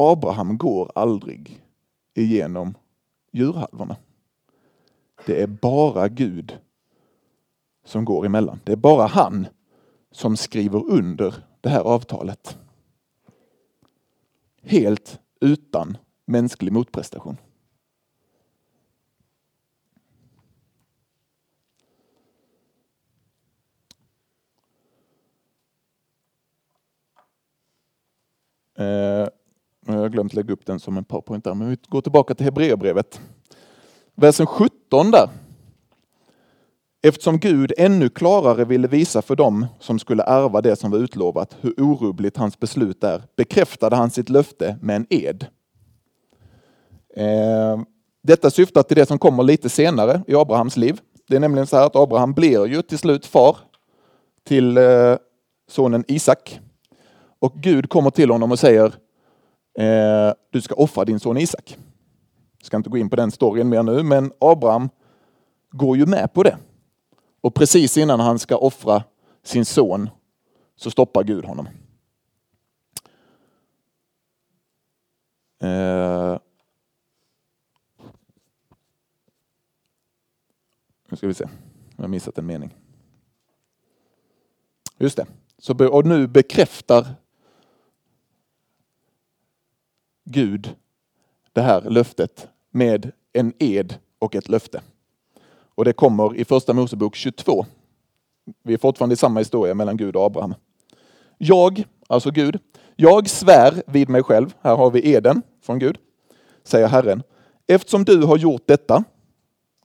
Abraham 0.00 0.58
går 0.58 0.92
aldrig 0.94 1.62
igenom 2.14 2.74
djurhalvorna. 3.32 3.96
Det 5.26 5.42
är 5.42 5.46
bara 5.46 6.08
Gud 6.08 6.58
som 7.84 8.04
går 8.04 8.26
emellan. 8.26 8.60
Det 8.64 8.72
är 8.72 8.76
bara 8.76 9.06
han 9.06 9.46
som 10.10 10.36
skriver 10.36 10.90
under 10.90 11.34
det 11.60 11.68
här 11.68 11.80
avtalet. 11.80 12.58
Helt 14.62 15.20
utan 15.40 15.96
mänsklig 16.24 16.72
motprestation. 16.72 17.36
Eh, 28.74 29.28
jag 30.08 30.10
har 30.10 30.14
glömt 30.14 30.34
lägga 30.34 30.52
upp 30.52 30.66
den 30.66 30.80
som 30.80 30.96
en 30.96 31.04
powerpoint 31.04 31.44
där, 31.44 31.54
men 31.54 31.68
vi 31.68 31.76
går 31.88 32.00
tillbaka 32.00 32.34
till 32.34 32.44
Hebreerbrevet. 32.44 33.20
Versen 34.14 34.46
17 34.46 35.10
där. 35.10 35.28
Eftersom 37.02 37.38
Gud 37.38 37.72
ännu 37.78 38.08
klarare 38.08 38.64
ville 38.64 38.88
visa 38.88 39.22
för 39.22 39.36
dem 39.36 39.66
som 39.80 39.98
skulle 39.98 40.22
ärva 40.22 40.60
det 40.60 40.76
som 40.76 40.90
var 40.90 40.98
utlovat 40.98 41.56
hur 41.60 41.80
orubbligt 41.80 42.36
hans 42.36 42.58
beslut 42.58 43.04
är, 43.04 43.22
bekräftade 43.36 43.96
han 43.96 44.10
sitt 44.10 44.28
löfte 44.28 44.78
med 44.82 44.96
en 44.96 45.06
ed. 45.10 45.46
Eh, 47.16 47.80
detta 48.22 48.50
syftar 48.50 48.82
till 48.82 48.96
det 48.96 49.06
som 49.06 49.18
kommer 49.18 49.42
lite 49.42 49.68
senare 49.68 50.22
i 50.26 50.34
Abrahams 50.34 50.76
liv. 50.76 51.00
Det 51.28 51.36
är 51.36 51.40
nämligen 51.40 51.66
så 51.66 51.76
här 51.76 51.86
att 51.86 51.96
Abraham 51.96 52.32
blir 52.32 52.66
ju 52.66 52.82
till 52.82 52.98
slut 52.98 53.26
far 53.26 53.56
till 54.44 54.78
eh, 54.78 55.16
sonen 55.70 56.04
Isak. 56.08 56.60
Och 57.38 57.52
Gud 57.54 57.88
kommer 57.88 58.10
till 58.10 58.30
honom 58.30 58.52
och 58.52 58.58
säger 58.58 58.92
eh, 59.78 60.32
du 60.50 60.60
ska 60.60 60.74
offra 60.74 61.04
din 61.04 61.20
son 61.20 61.38
Isak. 61.38 61.78
Jag 62.58 62.66
ska 62.66 62.76
inte 62.76 62.90
gå 62.90 62.98
in 62.98 63.10
på 63.10 63.16
den 63.16 63.30
storyn 63.30 63.68
mer 63.68 63.82
nu, 63.82 64.02
men 64.02 64.32
Abraham 64.38 64.88
går 65.70 65.96
ju 65.96 66.06
med 66.06 66.32
på 66.32 66.42
det. 66.42 66.58
Och 67.40 67.54
precis 67.54 67.96
innan 67.96 68.20
han 68.20 68.38
ska 68.38 68.56
offra 68.56 69.04
sin 69.42 69.64
son 69.64 70.10
så 70.76 70.90
stoppar 70.90 71.24
Gud 71.24 71.44
honom. 71.44 71.68
Eh, 75.60 76.38
nu 81.08 81.16
ska 81.16 81.26
vi 81.26 81.34
se, 81.34 81.48
jag 81.96 82.04
har 82.04 82.08
missat 82.08 82.38
en 82.38 82.46
mening. 82.46 82.74
Just 84.98 85.16
det, 85.16 85.26
så, 85.58 85.88
och 85.88 86.06
nu 86.06 86.26
bekräftar 86.26 87.06
Gud 90.30 90.74
det 91.52 91.60
här 91.60 91.80
löftet 91.80 92.48
med 92.70 93.12
en 93.32 93.52
ed 93.58 93.94
och 94.18 94.34
ett 94.34 94.48
löfte. 94.48 94.80
Och 95.74 95.84
det 95.84 95.92
kommer 95.92 96.36
i 96.36 96.44
första 96.44 96.72
Mosebok 96.72 97.16
22. 97.16 97.66
Vi 98.62 98.74
är 98.74 98.78
fortfarande 98.78 99.12
i 99.12 99.16
samma 99.16 99.40
historia 99.40 99.74
mellan 99.74 99.96
Gud 99.96 100.16
och 100.16 100.24
Abraham. 100.24 100.54
Jag, 101.38 101.84
alltså 102.06 102.30
Gud, 102.30 102.58
jag 102.96 103.28
svär 103.28 103.82
vid 103.86 104.08
mig 104.08 104.22
själv, 104.22 104.54
här 104.60 104.76
har 104.76 104.90
vi 104.90 105.12
eden 105.12 105.42
från 105.62 105.78
Gud, 105.78 105.98
säger 106.64 106.88
Herren. 106.88 107.22
Eftersom 107.66 108.04
du 108.04 108.22
har 108.22 108.36
gjort 108.36 108.62
detta 108.66 109.04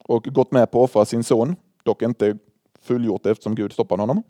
och 0.05 0.23
gått 0.23 0.51
med 0.51 0.71
på 0.71 0.83
att 0.83 0.89
offra 0.89 1.05
sin 1.05 1.23
son, 1.23 1.55
dock 1.83 2.01
inte 2.01 2.37
fullgjort 2.81 3.23
det 3.23 3.31
eftersom 3.31 3.55
Gud 3.55 3.73
stoppade 3.73 4.01
honom, 4.01 4.23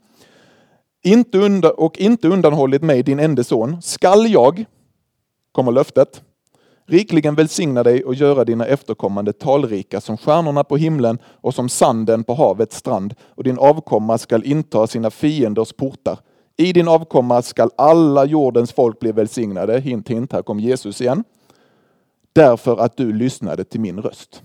inte 1.02 1.38
undan, 1.38 1.72
och 1.76 1.98
inte 1.98 2.28
undanhållit 2.28 2.82
mig 2.82 3.02
din 3.02 3.20
enda 3.20 3.44
son, 3.44 3.82
skall 3.82 4.32
jag, 4.32 4.64
kommer 5.54 5.72
löftet, 5.72 6.22
rikligen 6.86 7.34
välsigna 7.34 7.82
dig 7.82 8.04
och 8.04 8.14
göra 8.14 8.44
dina 8.44 8.66
efterkommande 8.66 9.32
talrika 9.32 10.00
som 10.00 10.16
stjärnorna 10.16 10.64
på 10.64 10.76
himlen 10.76 11.18
och 11.24 11.54
som 11.54 11.68
sanden 11.68 12.24
på 12.24 12.34
havets 12.34 12.76
strand. 12.76 13.14
Och 13.24 13.44
din 13.44 13.58
avkomma 13.58 14.18
skall 14.18 14.44
inta 14.44 14.86
sina 14.86 15.10
fienders 15.10 15.72
portar. 15.72 16.18
I 16.56 16.72
din 16.72 16.88
avkomma 16.88 17.42
skall 17.42 17.70
alla 17.76 18.24
jordens 18.24 18.72
folk 18.72 19.00
bli 19.00 19.12
välsignade. 19.12 19.80
Hint, 19.80 20.08
hint, 20.08 20.32
här 20.32 20.42
kom 20.42 20.60
Jesus 20.60 21.00
igen. 21.00 21.24
Därför 22.32 22.76
att 22.76 22.96
du 22.96 23.12
lyssnade 23.12 23.64
till 23.64 23.80
min 23.80 24.00
röst. 24.00 24.42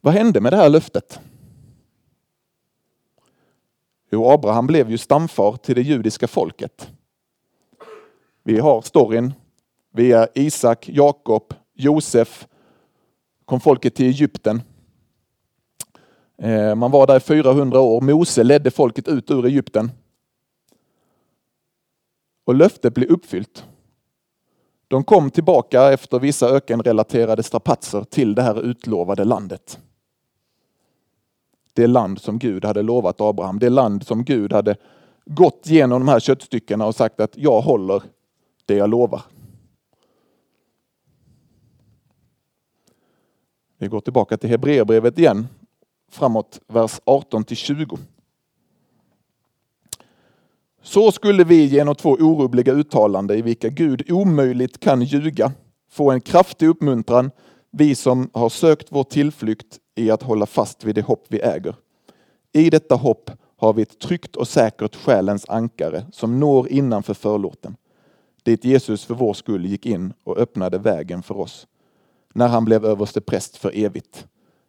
Vad 0.00 0.14
hände 0.14 0.40
med 0.40 0.52
det 0.52 0.56
här 0.56 0.68
löftet? 0.68 1.20
Jo, 4.14 4.30
Abraham 4.30 4.66
blev 4.66 4.90
ju 4.90 4.98
stamfar 4.98 5.56
till 5.56 5.74
det 5.74 5.82
judiska 5.82 6.28
folket. 6.28 6.90
Vi 8.42 8.58
har 8.58 8.82
storyn 8.82 9.34
via 9.92 10.28
Isak, 10.34 10.88
Jakob, 10.88 11.54
Josef 11.74 12.48
kom 13.44 13.60
folket 13.60 13.94
till 13.94 14.06
Egypten. 14.06 14.62
Eh, 16.38 16.74
man 16.74 16.90
var 16.90 17.06
där 17.06 17.16
i 17.16 17.20
400 17.20 17.80
år. 17.80 18.00
Mose 18.00 18.42
ledde 18.42 18.70
folket 18.70 19.08
ut 19.08 19.30
ur 19.30 19.46
Egypten. 19.46 19.90
Och 22.44 22.54
löftet 22.54 22.94
blev 22.94 23.08
uppfyllt. 23.08 23.64
De 24.88 25.04
kom 25.04 25.30
tillbaka 25.30 25.92
efter 25.92 26.18
vissa 26.18 26.48
ökenrelaterade 26.48 27.42
strapatser 27.42 28.04
till 28.04 28.34
det 28.34 28.42
här 28.42 28.62
utlovade 28.62 29.24
landet. 29.24 29.78
Det 31.74 31.86
land 31.86 32.20
som 32.20 32.38
Gud 32.38 32.64
hade 32.64 32.82
lovat 32.82 33.20
Abraham, 33.20 33.58
det 33.58 33.70
land 33.70 34.06
som 34.06 34.24
Gud 34.24 34.52
hade 34.52 34.76
gått 35.26 35.66
genom 35.66 36.00
de 36.00 36.08
här 36.08 36.20
köttstyckena 36.20 36.86
och 36.86 36.94
sagt 36.94 37.20
att 37.20 37.36
jag 37.36 37.60
håller 37.60 38.02
det 38.64 38.74
jag 38.74 38.90
lovar. 38.90 39.22
Vi 43.78 43.88
går 43.88 44.00
tillbaka 44.00 44.36
till 44.36 44.50
Hebreerbrevet 44.50 45.18
igen, 45.18 45.46
framåt 46.10 46.60
vers 46.66 47.00
18 47.04 47.44
till 47.44 47.56
20. 47.56 47.98
Så 50.82 51.12
skulle 51.12 51.44
vi 51.44 51.64
genom 51.64 51.94
två 51.94 52.10
orubbliga 52.10 52.72
uttalanden 52.72 53.38
i 53.38 53.42
vilka 53.42 53.68
Gud 53.68 54.10
omöjligt 54.10 54.80
kan 54.80 55.02
ljuga 55.02 55.52
få 55.90 56.10
en 56.10 56.20
kraftig 56.20 56.68
uppmuntran, 56.68 57.30
vi 57.70 57.94
som 57.94 58.30
har 58.32 58.48
sökt 58.48 58.86
vår 58.90 59.04
tillflykt 59.04 59.78
i 59.94 60.10
att 60.10 60.22
hålla 60.22 60.46
fast 60.46 60.84
vid 60.84 60.94
det 60.94 61.02
hopp 61.02 61.24
vi 61.28 61.40
äger. 61.40 61.76
I 62.52 62.70
detta 62.70 62.94
hopp 62.94 63.30
har 63.56 63.72
vi 63.72 63.82
ett 63.82 63.98
tryggt 63.98 64.36
och 64.36 64.48
säkert 64.48 64.96
själens 64.96 65.48
ankare 65.48 66.06
som 66.12 66.40
når 66.40 66.68
innanför 66.68 67.14
förlåten 67.14 67.76
dit 68.44 68.64
Jesus 68.64 69.04
för 69.04 69.14
vår 69.14 69.34
skull 69.34 69.66
gick 69.66 69.86
in 69.86 70.12
och 70.24 70.38
öppnade 70.38 70.78
vägen 70.78 71.22
för 71.22 71.38
oss. 71.38 71.66
när 72.36 72.48
han 72.48 72.64
blev 72.64 72.84
överste 72.84 73.20
präst 73.20 73.56
för 73.56 73.70
evigt, 73.74 74.26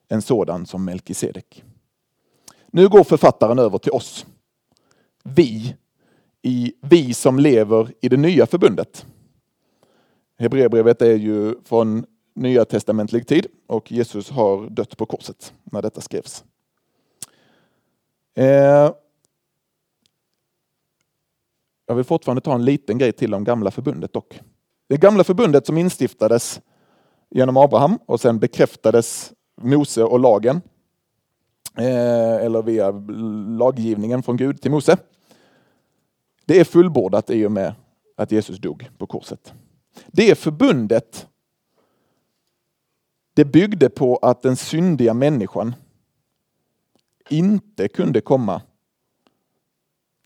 en 0.08 0.22
sådan 0.22 0.66
som 0.66 0.86
Melkisedek. 0.86 1.64
Nu 2.68 2.90
går 2.90 3.04
författaren 3.04 3.60
över 3.60 3.78
till 3.78 3.92
oss. 3.92 4.26
Vi, 5.24 5.76
i, 6.42 6.74
vi 6.82 7.14
som 7.14 7.40
lever 7.40 7.94
i 8.02 8.10
det 8.10 8.18
nya 8.18 8.46
förbundet. 8.46 9.06
Hebreerbrevet 10.38 11.02
är 11.02 11.16
ju 11.16 11.56
från 11.64 12.06
nya 12.36 12.66
testamentlig 12.66 13.28
tid 13.28 13.48
och 13.68 13.92
Jesus 13.92 14.30
har 14.30 14.70
dött 14.70 14.98
på 14.98 15.06
korset 15.06 15.54
när 15.64 15.82
detta 15.82 16.02
skrevs. 16.02 16.44
Eh, 18.36 18.92
jag 21.88 21.96
vill 21.96 22.06
fortfarande 22.06 22.42
ta 22.42 22.56
en 22.56 22.66
liten 22.66 22.98
grej 22.98 23.12
till 23.12 23.34
om 23.34 23.44
gamla 23.44 23.72
förbundet 23.72 24.14
dock. 24.14 24.40
Det 24.88 24.98
gamla 24.98 25.24
förbundet 25.24 25.66
som 25.66 25.78
instiftades 25.78 26.62
genom 27.30 27.58
Abraham 27.58 28.00
och 28.06 28.22
sen 28.22 28.40
bekräftades 28.40 29.34
Mose 29.62 30.04
och 30.04 30.20
lagen. 30.20 30.62
Eh, 31.78 32.36
eller 32.36 32.62
via 32.62 32.92
laggivningen 33.60 34.24
från 34.24 34.38
Gud 34.38 34.62
till 34.62 34.72
Mose. 34.72 34.98
Det 36.46 36.60
är 36.60 36.64
fullbordat 36.64 37.30
i 37.30 37.46
och 37.46 37.52
med 37.52 37.74
att 38.18 38.32
Jesus 38.32 38.58
dog 38.58 38.90
på 38.98 39.08
korset. 39.08 39.54
Det 40.08 40.36
förbundet 40.36 41.28
det 43.36 43.46
byggde 43.46 43.90
på 43.90 44.18
att 44.18 44.42
den 44.42 44.56
syndiga 44.56 45.14
människan 45.14 45.76
inte 47.30 47.88
kunde 47.88 48.22
komma 48.22 48.62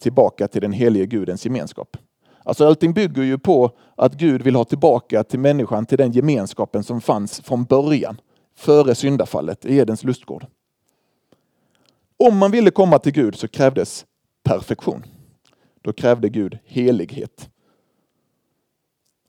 tillbaka 0.02 0.48
till 0.48 0.62
den 0.62 0.72
helige 0.72 1.06
Gudens 1.06 1.46
gemenskap. 1.46 1.98
Alltså 2.44 2.68
allting 2.68 2.94
bygger 2.94 3.24
ju 3.24 3.38
på 3.38 3.72
att 3.96 4.14
Gud 4.14 4.42
vill 4.42 4.56
ha 4.56 4.66
tillbaka 4.66 5.24
till 5.24 5.40
människan 5.40 5.86
till 5.86 5.98
den 5.98 6.12
gemenskapen 6.12 6.84
som 6.84 7.02
fanns 7.02 7.42
från 7.42 7.64
början, 7.64 8.22
före 8.56 8.96
syndafallet 8.96 9.66
i 9.66 9.78
Edens 9.78 10.04
lustgård. 10.04 10.46
Om 12.18 12.38
man 12.38 12.52
ville 12.52 12.72
komma 12.72 13.00
till 13.00 13.12
Gud 13.12 13.36
så 13.36 13.48
krävdes 13.48 14.06
perfektion. 14.44 15.04
Då 15.82 15.94
krävde 15.94 16.30
Gud 16.30 16.58
helighet. 16.66 17.50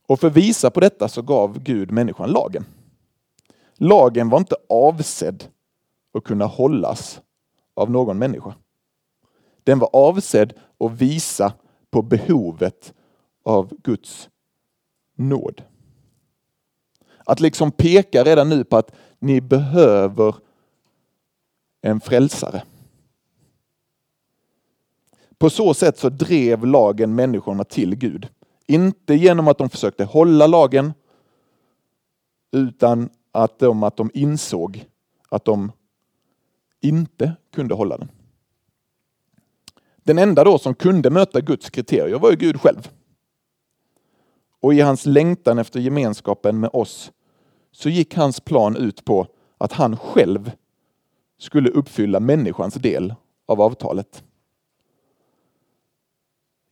Och 0.07 0.21
för 0.21 0.27
att 0.27 0.37
visa 0.37 0.71
på 0.71 0.81
detta 0.81 1.09
så 1.09 1.23
gav 1.23 1.63
Gud 1.63 1.91
människan 1.91 2.31
lagen. 2.31 2.65
Lagen 3.83 4.29
var 4.29 4.39
inte 4.39 4.57
avsedd 4.69 5.45
att 6.15 6.25
kunna 6.25 6.47
hållas 6.47 7.21
av 7.75 7.91
någon 7.91 8.19
människa. 8.19 8.55
Den 9.65 9.79
var 9.79 9.91
avsedd 9.93 10.53
att 10.79 10.93
visa 10.93 11.53
på 11.91 12.03
behovet 12.03 12.95
av 13.45 13.75
Guds 13.83 14.29
nåd. 15.15 15.63
Att 17.25 17.41
liksom 17.41 17.73
peka 17.73 18.25
redan 18.25 18.49
nu 18.49 18.65
på 18.65 18.77
att 18.77 18.93
ni 19.19 19.41
behöver 19.41 20.35
en 21.81 22.01
frälsare. 22.01 22.63
På 25.39 25.51
så 25.51 25.75
sätt 25.75 25.99
så 25.99 26.09
drev 26.09 26.67
lagen 26.67 27.15
människorna 27.15 27.65
till 27.65 27.97
Gud. 27.97 28.29
Inte 28.67 29.15
genom 29.15 29.49
att 29.49 29.59
de 29.59 29.71
försökte 29.71 30.05
hålla 30.05 30.47
lagen, 30.47 30.93
utan 32.53 33.11
att 33.33 33.59
de, 33.59 33.83
att 33.83 33.97
de 33.97 34.11
insåg 34.15 34.85
att 35.29 35.45
de 35.45 35.73
inte 36.81 37.37
kunde 37.53 37.75
hålla 37.75 37.99
den. 37.99 38.11
Den 39.97 40.19
enda 40.19 40.45
då 40.45 40.59
som 40.59 40.75
kunde 40.75 41.11
möta 41.11 41.41
Guds 41.41 41.71
kriterier 41.71 42.19
var 42.19 42.31
ju 42.31 42.37
Gud 42.37 42.61
själv. 42.61 42.91
Och 44.61 44.75
i 44.75 44.81
hans 44.81 45.07
längtan 45.07 45.59
efter 45.59 45.81
gemenskapen 45.81 46.61
med 46.61 46.71
oss 46.73 47.13
så 47.73 47.89
gick 47.89 48.15
hans 48.15 48.41
plan 48.41 48.77
ut 48.77 49.05
på 49.05 49.27
att 49.59 49.73
han 49.73 49.97
själv 49.97 50.53
skulle 51.39 51.71
uppfylla 51.71 52.21
människans 52.21 52.75
del 52.75 53.15
av 53.47 53.61
avtalet. 53.61 54.25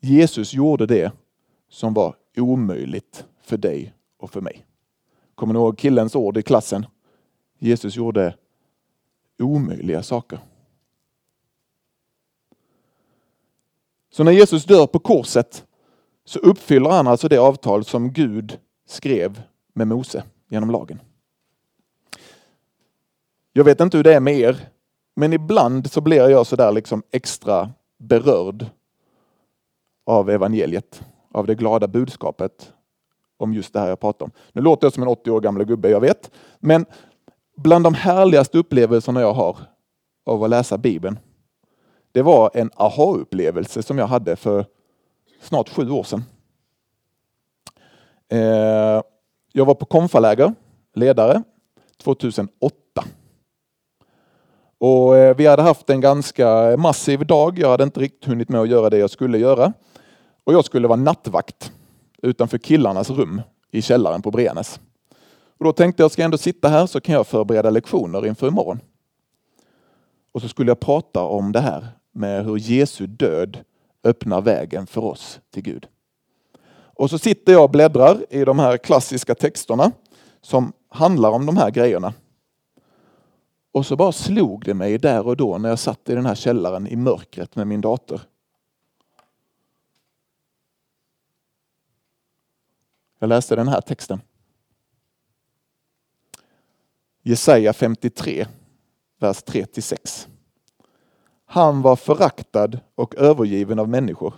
Jesus 0.01 0.55
gjorde 0.55 0.87
det 0.87 1.13
som 1.69 1.95
var 1.95 2.17
omöjligt 2.37 3.27
för 3.41 3.57
dig 3.57 3.95
och 4.17 4.31
för 4.31 4.41
mig. 4.41 4.68
Kommer 5.39 5.55
ni 5.55 5.59
ihåg 5.61 5.79
killens 5.79 6.17
ord 6.17 6.37
i 6.37 6.43
klassen? 6.43 6.87
Jesus 7.59 7.97
gjorde 7.97 8.35
omöjliga 9.39 10.03
saker. 10.03 10.39
Så 14.11 14.25
när 14.25 14.33
Jesus 14.33 14.65
dör 14.65 14.87
på 14.87 14.99
korset 14.99 15.67
så 16.25 16.39
uppfyller 16.39 16.91
han 16.91 17.07
alltså 17.07 17.29
det 17.29 17.39
avtal 17.39 17.85
som 17.85 18.13
Gud 18.13 18.59
skrev 18.87 19.43
med 19.73 19.89
Mose 19.89 20.25
genom 20.49 20.71
lagen. 20.71 21.01
Jag 23.53 23.65
vet 23.65 23.81
inte 23.81 23.97
hur 23.97 24.05
det 24.05 24.15
är 24.15 24.21
med 24.21 24.39
er, 24.39 24.69
men 25.17 25.33
ibland 25.33 25.91
så 25.91 26.01
blir 26.01 26.29
jag 26.29 26.47
sådär 26.47 26.73
liksom 26.73 27.03
extra 27.11 27.71
berörd 27.99 28.67
av 30.07 30.31
evangeliet, 30.31 31.03
av 31.33 31.47
det 31.47 31.55
glada 31.55 31.89
budskapet 31.89 32.73
om 33.39 33.55
just 33.55 33.73
det 33.73 33.81
här 33.81 33.89
jag 33.89 34.01
pratar 34.01 34.25
om. 34.27 34.33
Nu 34.53 34.63
låter 34.63 34.87
jag 34.87 34.93
som 34.93 35.03
en 35.03 35.09
80 35.09 35.31
år 35.31 35.41
gammal 35.41 35.65
gubbe, 35.65 35.91
jag 35.91 36.01
vet. 36.01 36.31
Men 36.59 36.87
bland 37.57 37.85
de 37.85 37.95
härligaste 37.95 38.59
upplevelserna 38.59 39.21
jag 39.21 39.33
har 39.33 39.57
av 40.27 40.45
att 40.45 40.51
läsa 40.51 40.79
Bibeln, 40.79 41.19
det 42.13 42.23
var 42.23 42.51
en 42.55 42.71
aha-upplevelse 42.75 43.83
som 43.83 43.99
jag 43.99 44.07
hade 44.07 44.37
för 44.37 44.67
snart 45.41 45.69
sju 45.69 45.91
år 45.91 46.03
sedan. 46.03 46.25
Eh, 48.29 49.03
jag 49.53 49.65
var 49.65 49.75
på 49.75 49.87
konfaläger, 49.87 50.55
ledare, 50.95 51.43
2008. 51.97 52.75
Och 54.79 55.17
eh, 55.17 55.37
vi 55.37 55.47
hade 55.47 55.63
haft 55.63 55.91
en 55.91 56.01
ganska 56.01 56.77
massiv 56.77 57.27
dag. 57.27 57.59
Jag 57.59 57.69
hade 57.69 57.85
inte 57.85 58.01
riktigt 58.01 58.25
hunnit 58.25 58.49
med 58.49 58.61
att 58.61 58.69
göra 58.69 58.91
det 58.91 58.99
jag 58.99 59.11
skulle 59.11 59.39
göra. 59.39 59.73
Och 60.45 60.53
jag 60.53 60.65
skulle 60.65 60.89
vara 60.89 61.01
nattvakt 61.01 61.73
utanför 62.23 62.59
killarnas 62.59 63.11
rum 63.11 63.43
i 63.71 63.83
källaren 63.83 64.23
på 64.23 64.31
Brenes. 64.31 64.81
Och 65.59 65.65
då 65.65 65.73
tänkte 65.73 66.03
jag, 66.03 66.11
ska 66.11 66.23
jag 66.23 66.25
ändå 66.25 66.39
sitta 66.39 66.69
här 66.69 66.87
så 66.87 67.01
kan 67.01 67.15
jag 67.15 67.27
förbereda 67.27 67.71
lektioner 67.71 68.27
inför 68.27 68.49
imorgon. 68.49 68.81
Och 70.33 70.43
så 70.43 70.49
skulle 70.49 70.71
jag 70.71 70.81
prata 70.81 71.23
om 71.23 71.53
det 71.53 71.61
här 71.61 71.87
med 72.13 72.45
hur 72.45 72.57
Jesu 72.57 73.07
död 73.07 73.59
öppnar 74.05 74.41
vägen 74.41 74.87
för 74.87 75.05
oss 75.05 75.41
till 75.51 75.63
Gud. 75.63 75.87
Och 76.99 77.11
så 77.11 77.19
sitter 77.19 77.53
jag 77.53 77.65
och 77.65 77.71
bläddrar 77.71 78.25
i 78.31 78.45
de 78.45 78.59
här 78.59 78.77
klassiska 78.77 79.35
texterna 79.35 79.93
som 80.43 80.73
handlar 80.89 81.31
om 81.31 81.47
de 81.47 81.57
här 81.57 81.71
grejerna. 81.71 82.15
Och 83.73 83.87
så 83.87 83.97
bara 83.97 84.13
slog 84.13 84.65
det 84.65 84.75
mig 84.75 84.99
där 84.99 85.27
och 85.27 85.37
då 85.37 85.59
när 85.59 85.69
jag 85.69 85.79
satt 85.79 86.09
i 86.09 86.15
den 86.15 86.27
här 86.27 86.35
källaren 86.35 86.87
i 86.87 86.97
mörkret 86.97 87.57
med 87.57 87.67
min 87.67 87.81
dator. 87.81 88.21
Jag 93.19 93.29
läste 93.29 93.57
den 93.57 93.69
här 93.69 93.81
texten. 93.81 94.21
Jesaja 97.23 97.73
53, 97.73 98.47
vers 99.19 99.45
3-6. 99.45 100.29
Han 101.47 101.83
var 101.83 101.97
föraktad 101.97 102.79
och 102.95 103.15
övergiven 103.15 103.79
av 103.79 103.89
människor. 103.89 104.35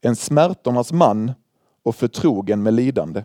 En 0.00 0.16
smärtornas 0.16 0.92
man 0.92 1.32
och 1.82 1.96
förtrogen 1.96 2.62
med 2.62 2.74
lidande, 2.74 3.24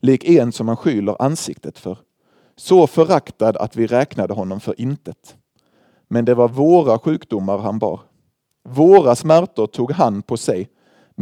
lik 0.00 0.24
en 0.24 0.52
som 0.52 0.66
man 0.66 0.76
skyler 0.76 1.22
ansiktet 1.22 1.78
för. 1.78 1.98
Så 2.56 2.86
föraktad 2.86 3.56
att 3.56 3.76
vi 3.76 3.86
räknade 3.86 4.34
honom 4.34 4.60
för 4.60 4.80
intet. 4.80 5.36
Men 6.08 6.24
det 6.24 6.34
var 6.34 6.48
våra 6.48 6.98
sjukdomar 6.98 7.58
han 7.58 7.78
bar. 7.78 8.00
Våra 8.62 9.16
smärtor 9.16 9.66
tog 9.66 9.92
han 9.92 10.22
på 10.22 10.36
sig 10.36 10.68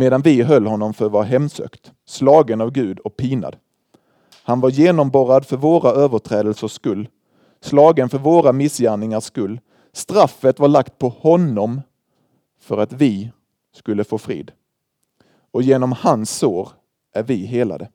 medan 0.00 0.22
vi 0.22 0.42
höll 0.42 0.66
honom 0.66 0.94
för 0.94 1.08
var 1.08 1.24
hemsökt, 1.24 1.92
slagen 2.06 2.60
av 2.60 2.70
Gud 2.70 2.98
och 2.98 3.16
pinad. 3.16 3.56
Han 4.42 4.60
var 4.60 4.70
genomborrad 4.70 5.46
för 5.46 5.56
våra 5.56 5.90
överträdelsers 5.90 6.72
skull, 6.72 7.08
slagen 7.60 8.08
för 8.08 8.18
våra 8.18 8.52
missgärningars 8.52 9.24
skull. 9.24 9.60
Straffet 9.92 10.58
var 10.58 10.68
lagt 10.68 10.98
på 10.98 11.08
honom 11.08 11.82
för 12.60 12.78
att 12.78 12.92
vi 12.92 13.30
skulle 13.74 14.04
få 14.04 14.18
frid. 14.18 14.52
Och 15.50 15.62
genom 15.62 15.92
hans 15.92 16.30
sår 16.30 16.68
är 17.14 17.22
vi 17.22 17.46
helade. 17.46 17.90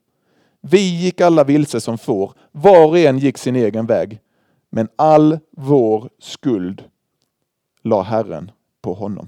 Vi 0.62 1.02
gick 1.04 1.22
alla 1.22 1.44
vilse 1.44 1.82
som 1.82 1.98
får, 1.98 2.34
var 2.52 2.88
och 2.88 2.98
en 2.98 3.20
gick 3.20 3.38
sin 3.38 3.56
egen 3.56 3.86
väg. 3.86 4.20
Men 4.70 4.88
all 4.96 5.39
vår 5.52 6.10
skuld 6.20 6.84
la 7.82 8.02
Herren 8.02 8.52
på 8.82 8.94
honom. 8.94 9.28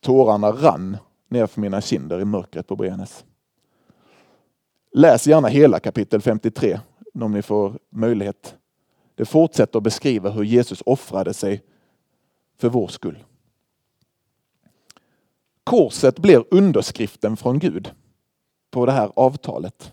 Tårarna 0.00 0.52
rann 0.52 0.96
ner 1.28 1.46
för 1.46 1.60
mina 1.60 1.80
kinder 1.80 2.20
i 2.20 2.24
mörkret 2.24 2.66
på 2.66 2.76
Brenäs. 2.76 3.24
Läs 4.92 5.26
gärna 5.26 5.48
hela 5.48 5.80
kapitel 5.80 6.20
53 6.20 6.80
om 7.14 7.32
ni 7.32 7.42
får 7.42 7.78
möjlighet. 7.90 8.56
Det 9.14 9.24
fortsätter 9.24 9.78
att 9.78 9.82
beskriva 9.82 10.30
hur 10.30 10.44
Jesus 10.44 10.82
offrade 10.86 11.34
sig 11.34 11.62
för 12.58 12.68
vår 12.68 12.88
skull. 12.88 13.24
Korset 15.64 16.18
blir 16.18 16.44
underskriften 16.50 17.36
från 17.36 17.58
Gud 17.58 17.92
på 18.70 18.86
det 18.86 18.92
här 18.92 19.12
avtalet. 19.16 19.92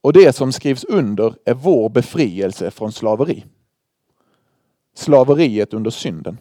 Och 0.00 0.12
det 0.12 0.32
som 0.32 0.52
skrivs 0.52 0.84
under 0.84 1.34
är 1.44 1.54
vår 1.54 1.88
befrielse 1.88 2.70
från 2.70 2.92
slaveri. 2.92 3.44
Slaveriet 4.94 5.74
under 5.74 5.90
synden. 5.90 6.38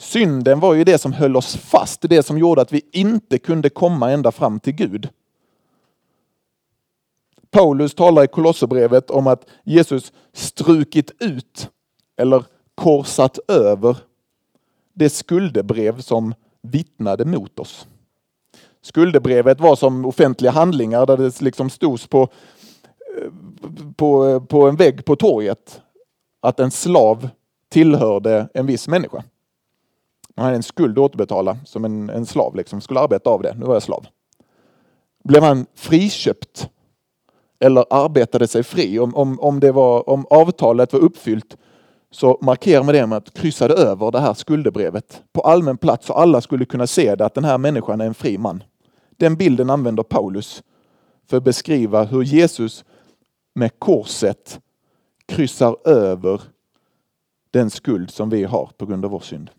Synden 0.00 0.60
var 0.60 0.74
ju 0.74 0.84
det 0.84 0.98
som 0.98 1.12
höll 1.12 1.36
oss 1.36 1.56
fast, 1.56 2.02
det 2.02 2.22
som 2.22 2.38
gjorde 2.38 2.62
att 2.62 2.72
vi 2.72 2.82
inte 2.92 3.38
kunde 3.38 3.70
komma 3.70 4.10
ända 4.10 4.32
fram 4.32 4.60
till 4.60 4.72
Gud. 4.72 5.08
Paulus 7.50 7.94
talar 7.94 8.24
i 8.24 8.26
Kolosserbrevet 8.26 9.10
om 9.10 9.26
att 9.26 9.46
Jesus 9.64 10.12
strukit 10.32 11.22
ut 11.22 11.70
eller 12.16 12.44
korsat 12.74 13.38
över 13.48 13.96
det 14.94 15.10
skuldebrev 15.10 16.00
som 16.00 16.34
vittnade 16.62 17.24
mot 17.24 17.58
oss. 17.58 17.86
Skuldebrevet 18.82 19.60
var 19.60 19.76
som 19.76 20.06
offentliga 20.06 20.52
handlingar 20.52 21.06
där 21.06 21.16
det 21.16 21.40
liksom 21.40 21.70
stod 21.70 22.10
på, 22.10 22.28
eh, 23.18 23.30
på, 23.96 24.40
på 24.40 24.68
en 24.68 24.76
vägg 24.76 25.04
på 25.04 25.16
torget 25.16 25.80
att 26.40 26.60
en 26.60 26.70
slav 26.70 27.28
tillhörde 27.68 28.48
en 28.54 28.66
viss 28.66 28.88
människa. 28.88 29.24
Man 30.40 30.44
hade 30.44 30.56
en 30.56 30.62
skuld 30.62 30.98
att 30.98 31.02
återbetala 31.02 31.58
som 31.64 31.84
en, 31.84 32.10
en 32.10 32.26
slav, 32.26 32.56
liksom. 32.56 32.80
skulle 32.80 33.00
arbeta 33.00 33.30
av 33.30 33.42
det. 33.42 33.54
Nu 33.58 33.66
var 33.66 33.74
jag 33.74 33.82
slav. 33.82 34.06
Blev 35.24 35.42
han 35.42 35.66
friköpt 35.74 36.68
eller 37.58 37.84
arbetade 37.90 38.48
sig 38.48 38.62
fri, 38.62 38.98
om, 38.98 39.14
om, 39.14 39.40
om, 39.40 39.60
det 39.60 39.72
var, 39.72 40.08
om 40.08 40.26
avtalet 40.30 40.92
var 40.92 41.00
uppfyllt, 41.00 41.56
så 42.10 42.38
markerar 42.40 42.82
man 42.82 42.94
det 42.94 43.06
med 43.06 43.18
att 43.18 43.34
kryssa 43.34 43.68
över 43.68 44.10
det 44.10 44.20
här 44.20 44.34
skuldebrevet 44.34 45.22
på 45.32 45.40
allmän 45.40 45.78
plats 45.78 46.06
så 46.06 46.12
alla 46.12 46.40
skulle 46.40 46.64
kunna 46.64 46.86
se 46.86 47.14
det, 47.14 47.24
att 47.24 47.34
den 47.34 47.44
här 47.44 47.58
människan 47.58 48.00
är 48.00 48.06
en 48.06 48.14
fri 48.14 48.38
man. 48.38 48.62
Den 49.10 49.36
bilden 49.36 49.70
använder 49.70 50.02
Paulus 50.02 50.62
för 51.30 51.36
att 51.36 51.44
beskriva 51.44 52.04
hur 52.04 52.22
Jesus 52.22 52.84
med 53.54 53.78
korset 53.78 54.60
kryssar 55.26 55.88
över 55.88 56.40
den 57.50 57.70
skuld 57.70 58.10
som 58.10 58.30
vi 58.30 58.44
har 58.44 58.70
på 58.76 58.86
grund 58.86 59.04
av 59.04 59.10
vår 59.10 59.20
synd. 59.20 59.50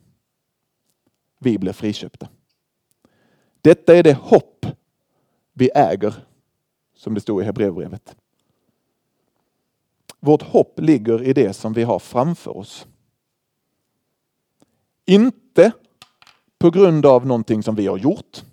Vi 1.44 1.58
blir 1.58 1.74
friköpta. 1.74 2.30
Detta 3.62 3.96
är 3.96 4.04
det 4.04 4.14
hopp 4.14 4.66
vi 5.54 5.70
äger, 5.76 6.14
som 6.96 7.14
det 7.14 7.22
står 7.22 7.42
i 7.42 7.46
Hebreerbrevet. 7.46 8.16
Vårt 10.20 10.42
hopp 10.42 10.80
ligger 10.80 11.24
i 11.24 11.34
det 11.34 11.54
som 11.54 11.74
vi 11.74 11.84
har 11.84 12.00
framför 12.00 12.58
oss. 12.58 12.88
Inte 15.06 15.72
på 16.58 16.70
grund 16.70 17.06
av 17.06 17.26
någonting 17.26 17.64
som 17.64 17.76
vi 17.76 17.88
har 17.88 17.98
gjort, 17.98 18.46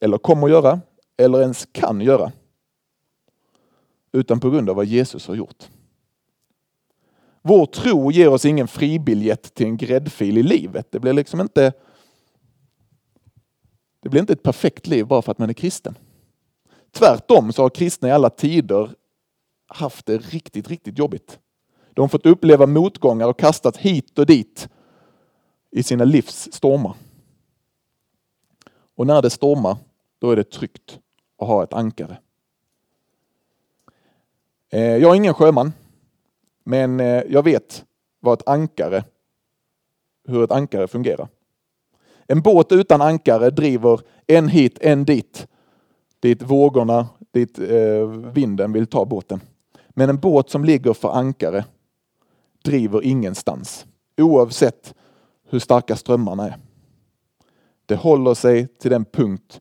eller 0.00 0.18
kommer 0.18 0.46
att 0.46 0.50
göra, 0.50 0.80
eller 1.16 1.40
ens 1.40 1.68
kan 1.72 2.00
göra. 2.00 2.32
Utan 4.12 4.40
på 4.40 4.50
grund 4.50 4.70
av 4.70 4.76
vad 4.76 4.86
Jesus 4.86 5.26
har 5.26 5.34
gjort. 5.34 5.70
Vår 7.42 7.66
tro 7.66 8.10
ger 8.10 8.28
oss 8.28 8.44
ingen 8.44 8.68
fribiljett 8.68 9.54
till 9.54 9.66
en 9.66 9.76
gräddfil 9.76 10.38
i 10.38 10.42
livet. 10.42 10.86
Det 10.90 11.00
blir 11.00 11.12
liksom 11.12 11.40
inte 11.40 11.72
det 14.02 14.08
blir 14.08 14.20
inte 14.20 14.32
ett 14.32 14.42
perfekt 14.42 14.86
liv 14.86 15.06
bara 15.06 15.22
för 15.22 15.32
att 15.32 15.38
man 15.38 15.50
är 15.50 15.54
kristen. 15.54 15.98
Tvärtom 16.90 17.52
så 17.52 17.62
har 17.62 17.70
kristna 17.70 18.08
i 18.08 18.12
alla 18.12 18.30
tider 18.30 18.90
haft 19.66 20.06
det 20.06 20.18
riktigt, 20.18 20.68
riktigt 20.68 20.98
jobbigt. 20.98 21.38
De 21.94 22.00
har 22.00 22.08
fått 22.08 22.26
uppleva 22.26 22.66
motgångar 22.66 23.28
och 23.28 23.38
kastats 23.38 23.78
hit 23.78 24.18
och 24.18 24.26
dit 24.26 24.68
i 25.70 25.82
sina 25.82 26.04
livs 26.04 26.48
stormar. 26.52 26.94
Och 28.94 29.06
när 29.06 29.22
det 29.22 29.30
stormar, 29.30 29.76
då 30.18 30.30
är 30.30 30.36
det 30.36 30.50
tryggt 30.50 30.98
att 31.38 31.48
ha 31.48 31.64
ett 31.64 31.72
ankare. 31.72 32.18
Eh, 34.70 34.96
jag 34.96 35.10
är 35.10 35.14
ingen 35.14 35.34
sjöman, 35.34 35.72
men 36.64 37.00
eh, 37.00 37.22
jag 37.28 37.42
vet 37.42 37.84
vad 38.20 38.40
ett 38.40 38.48
ankare, 38.48 39.04
hur 40.28 40.44
ett 40.44 40.52
ankare 40.52 40.88
fungerar. 40.88 41.28
En 42.26 42.42
båt 42.42 42.72
utan 42.72 43.02
ankare 43.02 43.50
driver 43.50 44.00
en 44.26 44.48
hit, 44.48 44.78
en 44.80 45.04
dit, 45.04 45.46
dit 46.20 46.42
vågorna, 46.42 47.08
dit 47.30 47.58
eh, 47.58 48.06
vinden 48.08 48.72
vill 48.72 48.86
ta 48.86 49.04
båten. 49.04 49.40
Men 49.88 50.10
en 50.10 50.18
båt 50.18 50.50
som 50.50 50.64
ligger 50.64 50.92
för 50.92 51.08
ankare 51.08 51.64
driver 52.64 53.02
ingenstans, 53.04 53.86
oavsett 54.16 54.94
hur 55.48 55.58
starka 55.58 55.96
strömmarna 55.96 56.46
är. 56.46 56.56
Det 57.86 57.96
håller 57.96 58.34
sig 58.34 58.66
till 58.66 58.90
den 58.90 59.04
punkt 59.04 59.60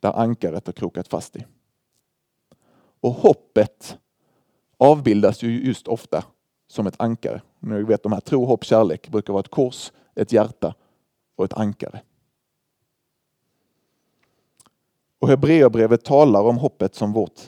där 0.00 0.12
ankaret 0.12 0.66
har 0.66 0.72
krokat 0.72 1.08
fast 1.08 1.36
i. 1.36 1.44
Och 3.00 3.12
hoppet 3.12 3.98
avbildas 4.76 5.42
ju 5.42 5.66
just 5.66 5.88
ofta 5.88 6.24
som 6.70 6.86
ett 6.86 7.00
ankare. 7.00 7.42
Ni 7.58 7.82
vet 7.82 8.02
de 8.02 8.12
här 8.12 8.20
tro, 8.20 8.44
hopp, 8.44 8.64
kärlek 8.64 9.08
brukar 9.08 9.32
vara 9.32 9.40
ett 9.40 9.50
kors, 9.50 9.92
ett 10.14 10.32
hjärta 10.32 10.74
och 11.36 11.44
ett 11.44 11.52
ankare. 11.52 12.02
Och 15.18 15.28
Hebreerbrevet 15.28 16.04
talar 16.04 16.42
om 16.42 16.58
hoppet 16.58 16.94
som 16.94 17.12
vårt 17.12 17.40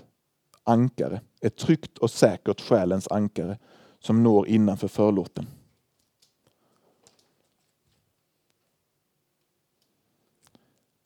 ankare. 0.65 1.21
Ett 1.41 1.57
tryggt 1.57 1.99
och 1.99 2.11
säkert 2.11 2.61
själens 2.61 3.09
ankare 3.09 3.59
som 4.01 4.23
når 4.23 4.49
innanför 4.49 4.89
förlåten. 4.89 5.47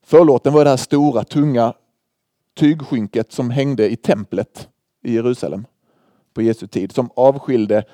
Förlåten 0.02 0.52
var 0.52 0.64
det 0.64 0.70
här 0.70 0.76
stora, 0.76 1.24
tunga 1.24 1.74
tygskynket 2.54 3.32
som 3.32 3.50
hängde 3.50 3.90
i 3.90 3.96
templet 3.96 4.68
i 5.02 5.14
Jerusalem 5.14 5.66
på 6.34 6.42
Jesu 6.42 6.66
tid, 6.66 6.92
som 6.92 7.10
avskilde 7.14 7.84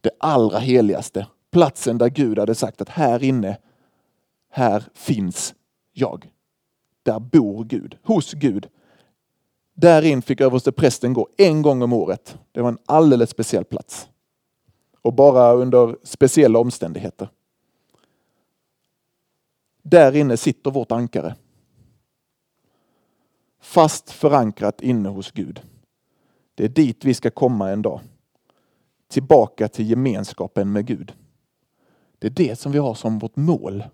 det 0.00 0.10
allra 0.18 0.58
heligaste. 0.58 1.26
Platsen 1.50 1.98
där 1.98 2.08
Gud 2.08 2.38
hade 2.38 2.54
sagt 2.54 2.80
att 2.80 2.88
här 2.88 3.22
inne, 3.22 3.58
här 4.50 4.84
finns 4.94 5.54
jag. 5.92 6.30
Där 7.02 7.18
bor 7.18 7.64
Gud, 7.64 7.98
hos 8.02 8.32
Gud. 8.32 8.68
Där 9.74 10.02
in 10.02 10.22
fick 10.22 10.40
översteprästen 10.40 11.12
gå 11.12 11.28
en 11.36 11.62
gång 11.62 11.82
om 11.82 11.92
året. 11.92 12.38
Det 12.52 12.62
var 12.62 12.68
en 12.68 12.78
alldeles 12.86 13.30
speciell 13.30 13.64
plats. 13.64 14.08
Och 15.02 15.12
bara 15.12 15.52
under 15.52 15.96
speciella 16.02 16.58
omständigheter. 16.58 17.28
Där 19.82 20.16
inne 20.16 20.36
sitter 20.36 20.70
vårt 20.70 20.92
ankare. 20.92 21.34
Fast 23.60 24.10
förankrat 24.10 24.80
inne 24.80 25.08
hos 25.08 25.30
Gud. 25.30 25.62
Det 26.54 26.64
är 26.64 26.68
dit 26.68 27.04
vi 27.04 27.14
ska 27.14 27.30
komma 27.30 27.70
en 27.70 27.82
dag. 27.82 28.00
Tillbaka 29.08 29.68
till 29.68 29.90
gemenskapen 29.90 30.72
med 30.72 30.86
Gud. 30.86 31.12
Det 32.18 32.26
är 32.26 32.30
det 32.30 32.58
som 32.58 32.72
vi 32.72 32.78
har 32.78 32.94
som 32.94 33.18
vårt 33.18 33.36
mål. 33.36 33.84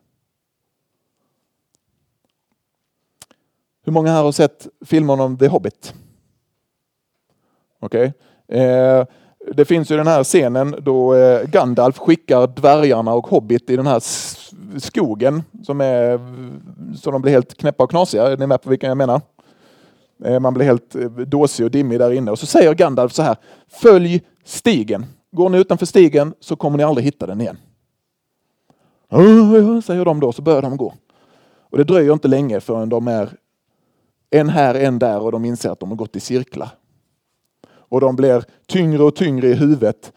Hur 3.85 3.93
många 3.93 4.11
här 4.11 4.23
har 4.23 4.33
sett 4.33 4.67
filmen 4.85 5.21
om 5.21 5.39
The 5.39 5.49
Hobbit? 5.49 5.95
Okej. 7.81 8.13
Okay. 8.49 8.61
Eh, 8.61 9.07
det 9.55 9.65
finns 9.65 9.91
ju 9.91 9.97
den 9.97 10.07
här 10.07 10.25
scenen 10.25 10.75
då 10.79 11.15
eh, 11.15 11.49
Gandalf 11.49 11.99
skickar 11.99 12.47
dvärgarna 12.47 13.15
och 13.15 13.27
Hobbit 13.27 13.71
i 13.71 13.77
den 13.77 13.87
här 13.87 14.03
skogen 14.79 15.43
som 15.65 15.81
är 15.81 16.21
så 16.97 17.11
de 17.11 17.23
blir 17.23 17.33
helt 17.33 17.57
knäppa 17.57 17.85
och 17.85 17.91
knasiga. 17.91 18.27
Är 18.27 18.37
ni 18.37 18.47
med 18.47 18.63
på 18.63 18.71
vilken 18.71 18.89
jag 18.89 18.97
menar? 18.97 19.21
Eh, 20.25 20.41
man 20.41 20.55
blir 20.55 20.65
helt 20.65 20.95
eh, 20.95 21.11
dåsig 21.11 21.65
och 21.65 21.71
dimmig 21.71 21.99
där 21.99 22.13
inne. 22.13 22.31
Och 22.31 22.39
så 22.39 22.47
säger 22.47 22.75
Gandalf 22.75 23.13
så 23.13 23.23
här, 23.23 23.37
följ 23.69 24.23
stigen. 24.45 25.07
Går 25.31 25.49
ni 25.49 25.59
utanför 25.59 25.87
stigen 25.87 26.35
så 26.41 26.57
kommer 26.57 26.79
ni 26.79 26.85
aldrig 26.85 27.05
hitta 27.05 27.27
den 27.27 27.41
igen. 27.41 27.57
Ja, 29.09 29.19
säger 29.83 30.05
de 30.05 30.21
då, 30.21 30.33
så 30.33 30.43
börjar 30.43 30.63
de 30.63 30.77
gå. 30.77 30.95
Och 31.71 31.79
det 31.79 31.85
dröjer 31.85 32.13
inte 32.13 32.29
länge 32.29 32.61
förrän 32.61 32.89
de 32.89 33.09
är 33.09 33.37
en 34.31 34.49
här, 34.49 34.75
en 34.75 34.99
där 34.99 35.21
och 35.21 35.33
de 35.33 35.45
inser 35.45 35.71
att 35.71 35.81
de 35.81 35.89
har 35.89 35.97
gått 35.97 36.17
i 36.17 36.21
cirklar. 36.21 36.69
Och 37.69 38.01
de 38.01 38.17
blir 38.17 38.45
tyngre 38.67 39.03
och 39.03 39.17
tyngre 39.17 39.49
i 39.49 39.55
huvudet 39.55 40.13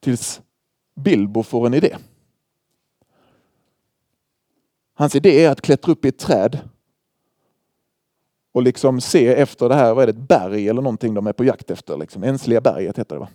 tills 0.00 0.40
Bilbo 0.94 1.42
får 1.42 1.66
en 1.66 1.74
idé. 1.74 1.96
Hans 4.94 5.14
idé 5.14 5.44
är 5.44 5.50
att 5.50 5.60
klättra 5.60 5.92
upp 5.92 6.04
i 6.04 6.08
ett 6.08 6.18
träd 6.18 6.58
och 8.58 8.64
liksom 8.64 9.00
se 9.00 9.26
efter 9.26 9.68
det 9.68 9.74
här, 9.74 9.94
vad 9.94 10.02
är 10.02 10.06
det, 10.06 10.18
ett 10.18 10.28
berg 10.28 10.68
eller 10.68 10.82
någonting 10.82 11.14
de 11.14 11.26
är 11.26 11.32
på 11.32 11.44
jakt 11.44 11.70
efter. 11.70 11.96
Liksom. 11.96 12.22
Ensliga 12.24 12.60
berget 12.60 12.98
heter 12.98 13.14
det 13.14 13.20
va. 13.20 13.28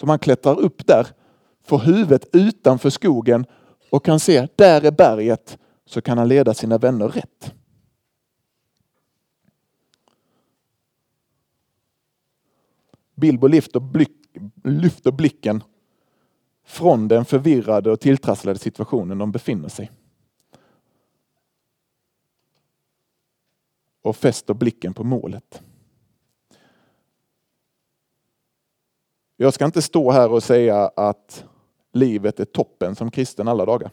Så 0.00 0.06
man 0.06 0.18
klättrar 0.18 0.60
upp 0.60 0.86
där, 0.86 1.06
får 1.64 1.78
huvudet 1.78 2.28
utanför 2.32 2.90
skogen 2.90 3.46
och 3.90 4.04
kan 4.04 4.20
se, 4.20 4.48
där 4.56 4.84
är 4.84 4.90
berget, 4.90 5.58
så 5.86 6.00
kan 6.00 6.18
han 6.18 6.28
leda 6.28 6.54
sina 6.54 6.78
vänner 6.78 7.08
rätt. 7.08 7.54
Bilbo 13.14 13.46
lyfter, 13.46 13.80
blick, 13.80 14.16
lyfter 14.64 15.12
blicken 15.12 15.62
från 16.66 17.08
den 17.08 17.24
förvirrade 17.24 17.90
och 17.90 18.00
tilltrasslade 18.00 18.58
situationen 18.58 19.18
de 19.18 19.32
befinner 19.32 19.68
sig. 19.68 19.84
i. 19.84 20.05
och 24.06 24.16
fäster 24.16 24.54
blicken 24.54 24.94
på 24.94 25.04
målet. 25.04 25.62
Jag 29.36 29.54
ska 29.54 29.64
inte 29.64 29.82
stå 29.82 30.10
här 30.10 30.32
och 30.32 30.42
säga 30.42 30.90
att 30.96 31.44
livet 31.92 32.40
är 32.40 32.44
toppen 32.44 32.94
som 32.94 33.10
kristen 33.10 33.48
alla 33.48 33.64
dagar. 33.64 33.90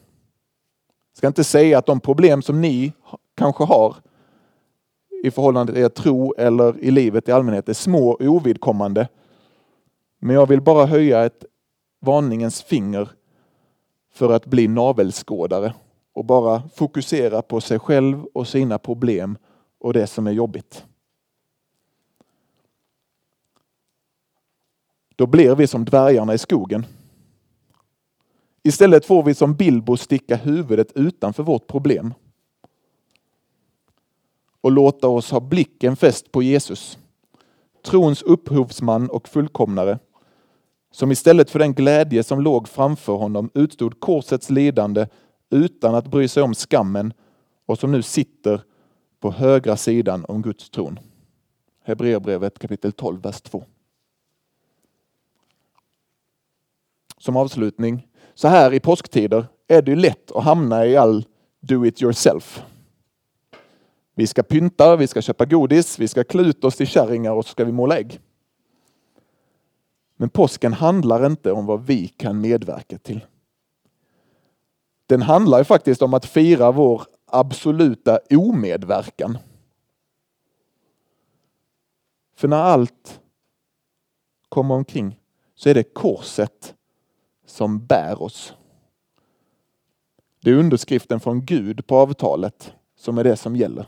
Jag 1.11 1.17
ska 1.17 1.27
inte 1.27 1.43
säga 1.43 1.77
att 1.77 1.85
de 1.85 1.99
problem 1.99 2.41
som 2.41 2.61
ni 2.61 2.93
kanske 3.35 3.63
har 3.63 3.95
i 5.23 5.31
förhållande 5.31 5.73
till 5.73 5.81
er 5.81 5.89
tro 5.89 6.33
eller 6.37 6.79
i 6.79 6.91
livet 6.91 7.29
i 7.29 7.31
allmänhet 7.31 7.69
är 7.69 7.73
små 7.73 8.09
och 8.09 8.21
ovidkommande. 8.21 9.07
Men 10.19 10.35
jag 10.35 10.47
vill 10.47 10.61
bara 10.61 10.85
höja 10.85 11.25
ett 11.25 11.45
varningens 11.99 12.63
finger 12.63 13.09
för 14.13 14.33
att 14.33 14.45
bli 14.45 14.67
navelskådare 14.67 15.73
och 16.13 16.25
bara 16.25 16.61
fokusera 16.75 17.41
på 17.41 17.61
sig 17.61 17.79
själv 17.79 18.25
och 18.33 18.47
sina 18.47 18.79
problem 18.79 19.37
och 19.83 19.93
det 19.93 20.07
som 20.07 20.27
är 20.27 20.31
jobbigt. 20.31 20.85
Då 25.15 25.25
blir 25.27 25.55
vi 25.55 25.67
som 25.67 25.85
dvärgarna 25.85 26.33
i 26.33 26.37
skogen. 26.37 26.85
Istället 28.63 29.05
får 29.05 29.23
vi 29.23 29.33
som 29.33 29.55
Bilbo 29.55 29.97
sticka 29.97 30.35
huvudet 30.35 30.91
utanför 30.95 31.43
vårt 31.43 31.67
problem 31.67 32.13
och 34.61 34.71
låta 34.71 35.07
oss 35.07 35.31
ha 35.31 35.39
blicken 35.39 35.95
fäst 35.95 36.31
på 36.31 36.43
Jesus, 36.43 36.97
trons 37.85 38.21
upphovsman 38.21 39.09
och 39.09 39.27
fullkomnare, 39.27 39.99
som 40.91 41.11
istället 41.11 41.49
för 41.49 41.59
den 41.59 41.73
glädje 41.73 42.23
som 42.23 42.41
låg 42.41 42.67
framför 42.67 43.13
honom 43.13 43.49
utstod 43.53 43.99
korsets 43.99 44.49
lidande 44.49 45.07
utan 45.49 45.95
att 45.95 46.07
bry 46.07 46.27
sig 46.27 46.43
om 46.43 46.53
skammen 46.53 47.13
och 47.65 47.79
som 47.79 47.91
nu 47.91 48.01
sitter 48.01 48.61
på 49.23 49.31
högra 49.31 49.77
sidan 49.77 50.25
om 50.27 50.41
Guds 50.41 50.69
tron. 50.69 50.99
Hebreerbrevet 51.83 52.59
kapitel 52.59 52.91
12, 52.91 53.21
vers 53.21 53.41
2. 53.41 53.63
Som 57.17 57.37
avslutning, 57.37 58.07
så 58.33 58.47
här 58.47 58.73
i 58.73 58.79
påsktider 58.79 59.45
är 59.67 59.81
det 59.81 59.91
ju 59.91 59.95
lätt 59.97 60.31
att 60.31 60.43
hamna 60.43 60.85
i 60.85 60.97
all 60.97 61.25
do 61.59 61.85
it 61.85 62.01
yourself. 62.01 62.63
Vi 64.15 64.27
ska 64.27 64.43
pynta, 64.43 64.95
vi 64.95 65.07
ska 65.07 65.21
köpa 65.21 65.45
godis, 65.45 65.99
vi 65.99 66.07
ska 66.07 66.23
klä 66.23 66.41
ut 66.41 66.63
oss 66.63 66.75
till 66.75 66.87
kärringar 66.87 67.31
och 67.31 67.45
så 67.45 67.51
ska 67.51 67.65
vi 67.65 67.71
måla 67.71 67.97
ägg. 67.97 68.19
Men 70.15 70.29
påsken 70.29 70.73
handlar 70.73 71.25
inte 71.25 71.51
om 71.51 71.65
vad 71.65 71.85
vi 71.85 72.07
kan 72.07 72.41
medverka 72.41 72.97
till. 72.97 73.25
Den 75.07 75.21
handlar 75.21 75.57
ju 75.57 75.63
faktiskt 75.63 76.01
om 76.01 76.13
att 76.13 76.25
fira 76.25 76.71
vår 76.71 77.03
absoluta 77.33 78.19
omedverkan. 78.29 79.37
För 82.35 82.47
när 82.47 82.57
allt 82.57 83.21
kommer 84.49 84.75
omkring 84.75 85.19
så 85.55 85.69
är 85.69 85.73
det 85.73 85.83
korset 85.83 86.75
som 87.45 87.85
bär 87.85 88.21
oss. 88.21 88.53
Det 90.41 90.51
är 90.51 90.55
underskriften 90.55 91.19
från 91.19 91.45
Gud 91.45 91.87
på 91.87 91.97
avtalet 91.97 92.73
som 92.95 93.17
är 93.17 93.23
det 93.23 93.35
som 93.35 93.55
gäller. 93.55 93.85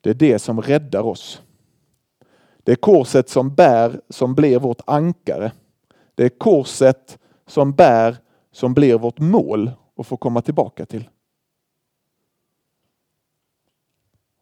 Det 0.00 0.10
är 0.10 0.14
det 0.14 0.38
som 0.38 0.62
räddar 0.62 1.02
oss. 1.02 1.42
Det 2.58 2.72
är 2.72 2.76
korset 2.76 3.28
som 3.28 3.54
bär, 3.54 4.00
som 4.08 4.34
blir 4.34 4.58
vårt 4.58 4.80
ankare. 4.86 5.52
Det 6.14 6.24
är 6.24 6.28
korset 6.28 7.18
som 7.46 7.72
bär, 7.72 8.16
som 8.52 8.74
blir 8.74 8.98
vårt 8.98 9.18
mål 9.18 9.70
och 9.94 10.06
få 10.06 10.16
komma 10.16 10.42
tillbaka 10.42 10.86
till. 10.86 11.08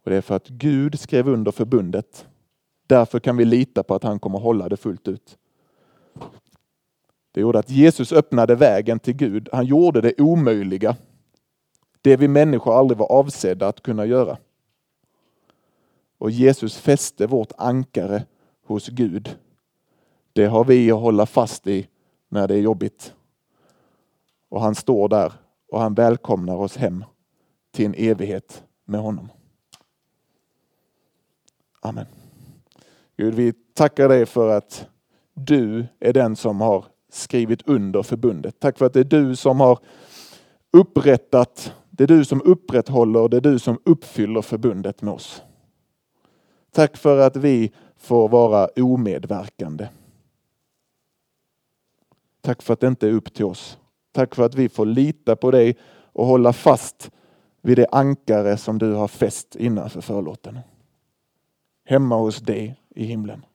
Och 0.04 0.10
Det 0.10 0.16
är 0.16 0.20
för 0.20 0.36
att 0.36 0.48
Gud 0.48 1.00
skrev 1.00 1.28
under 1.28 1.52
förbundet. 1.52 2.26
Därför 2.86 3.20
kan 3.20 3.36
vi 3.36 3.44
lita 3.44 3.82
på 3.82 3.94
att 3.94 4.02
han 4.02 4.18
kommer 4.18 4.38
hålla 4.38 4.68
det 4.68 4.76
fullt 4.76 5.08
ut. 5.08 5.38
Det 7.32 7.40
gjorde 7.40 7.58
att 7.58 7.70
Jesus 7.70 8.12
öppnade 8.12 8.54
vägen 8.54 8.98
till 8.98 9.14
Gud. 9.14 9.48
Han 9.52 9.66
gjorde 9.66 10.00
det 10.00 10.20
omöjliga. 10.20 10.96
Det 12.00 12.16
vi 12.16 12.28
människor 12.28 12.78
aldrig 12.78 12.98
var 12.98 13.12
avsedda 13.12 13.68
att 13.68 13.82
kunna 13.82 14.06
göra. 14.06 14.38
Och 16.18 16.30
Jesus 16.30 16.76
fäste 16.76 17.26
vårt 17.26 17.52
ankare 17.58 18.24
hos 18.64 18.88
Gud. 18.88 19.36
Det 20.32 20.44
har 20.44 20.64
vi 20.64 20.90
att 20.90 21.00
hålla 21.00 21.26
fast 21.26 21.66
i 21.66 21.88
när 22.28 22.48
det 22.48 22.54
är 22.54 22.60
jobbigt. 22.60 23.14
Och 24.52 24.60
han 24.60 24.74
står 24.74 25.08
där 25.08 25.32
och 25.68 25.80
han 25.80 25.94
välkomnar 25.94 26.56
oss 26.56 26.76
hem 26.76 27.04
till 27.70 27.86
en 27.86 27.94
evighet 27.94 28.64
med 28.84 29.00
honom. 29.00 29.28
Amen. 31.80 32.06
Gud, 33.16 33.34
vi 33.34 33.52
tackar 33.52 34.08
dig 34.08 34.26
för 34.26 34.56
att 34.56 34.86
du 35.34 35.86
är 36.00 36.12
den 36.12 36.36
som 36.36 36.60
har 36.60 36.84
skrivit 37.08 37.68
under 37.68 38.02
förbundet. 38.02 38.60
Tack 38.60 38.78
för 38.78 38.86
att 38.86 38.92
det 38.92 39.00
är 39.00 39.04
du 39.04 39.36
som 39.36 39.60
har 39.60 39.78
upprättat, 40.70 41.74
det 41.90 42.04
är 42.04 42.08
du 42.08 42.24
som 42.24 42.42
upprätthåller, 42.44 43.28
det 43.28 43.36
är 43.36 43.40
du 43.40 43.58
som 43.58 43.78
uppfyller 43.84 44.42
förbundet 44.42 45.02
med 45.02 45.14
oss. 45.14 45.42
Tack 46.70 46.96
för 46.96 47.18
att 47.18 47.36
vi 47.36 47.72
får 47.96 48.28
vara 48.28 48.68
omedverkande. 48.76 49.88
Tack 52.40 52.62
för 52.62 52.72
att 52.72 52.80
det 52.80 52.86
inte 52.86 53.08
är 53.08 53.12
upp 53.12 53.34
till 53.34 53.44
oss. 53.44 53.78
Tack 54.12 54.34
för 54.34 54.42
att 54.42 54.54
vi 54.54 54.68
får 54.68 54.86
lita 54.86 55.36
på 55.36 55.50
dig 55.50 55.76
och 56.12 56.26
hålla 56.26 56.52
fast 56.52 57.10
vid 57.60 57.78
det 57.78 57.86
ankare 57.92 58.56
som 58.56 58.78
du 58.78 58.92
har 58.92 59.08
fäst 59.08 59.56
innanför 59.56 60.00
förlåten. 60.00 60.58
Hemma 61.84 62.16
hos 62.16 62.40
dig 62.40 62.80
i 62.94 63.04
himlen. 63.04 63.46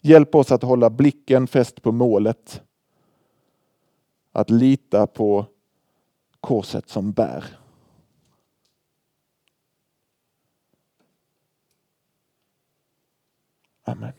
Hjälp 0.00 0.34
oss 0.34 0.52
att 0.52 0.62
hålla 0.62 0.90
blicken 0.90 1.46
fäst 1.46 1.82
på 1.82 1.92
målet. 1.92 2.62
Att 4.32 4.50
lita 4.50 5.06
på 5.06 5.46
korset 6.40 6.88
som 6.88 7.12
bär. 7.12 7.44
Amen. 13.84 14.12